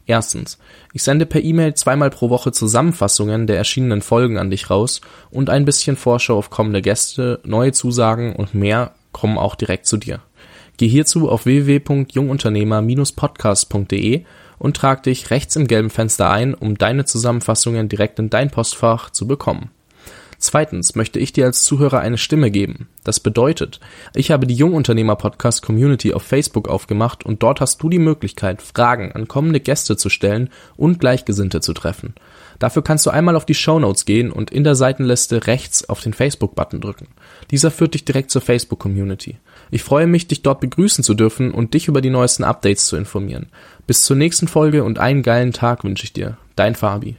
[0.10, 0.57] Erstens,
[0.91, 5.51] ich sende per E-Mail zweimal pro Woche Zusammenfassungen der erschienenen Folgen an dich raus und
[5.51, 10.22] ein bisschen Vorschau auf kommende Gäste, neue Zusagen und mehr kommen auch direkt zu dir.
[10.78, 14.24] Geh hierzu auf www.jungunternehmer-podcast.de
[14.57, 19.12] und trag dich rechts im gelben Fenster ein, um deine Zusammenfassungen direkt in dein Postfach
[19.12, 19.70] zu bekommen.
[20.40, 22.88] Zweitens möchte ich dir als Zuhörer eine Stimme geben.
[23.04, 23.82] Das bedeutet,
[24.16, 28.62] ich habe die Jungunternehmer Podcast Community auf Facebook aufgemacht und dort hast du die Möglichkeit,
[28.62, 32.16] Fragen an kommende Gäste zu stellen und Gleichgesinnte zu treffen.
[32.58, 36.00] Dafür kannst du einmal auf die Show Notes gehen und in der Seitenliste rechts auf
[36.00, 37.10] den Facebook-Button drücken.
[37.52, 39.38] Dieser führt dich direkt zur Facebook-Community.
[39.72, 42.96] Ich freue mich, dich dort begrüßen zu dürfen und dich über die neuesten Updates zu
[42.96, 43.48] informieren.
[43.88, 46.38] Bis zur nächsten Folge und einen geilen Tag wünsche ich dir.
[46.56, 47.18] Dein Fabi.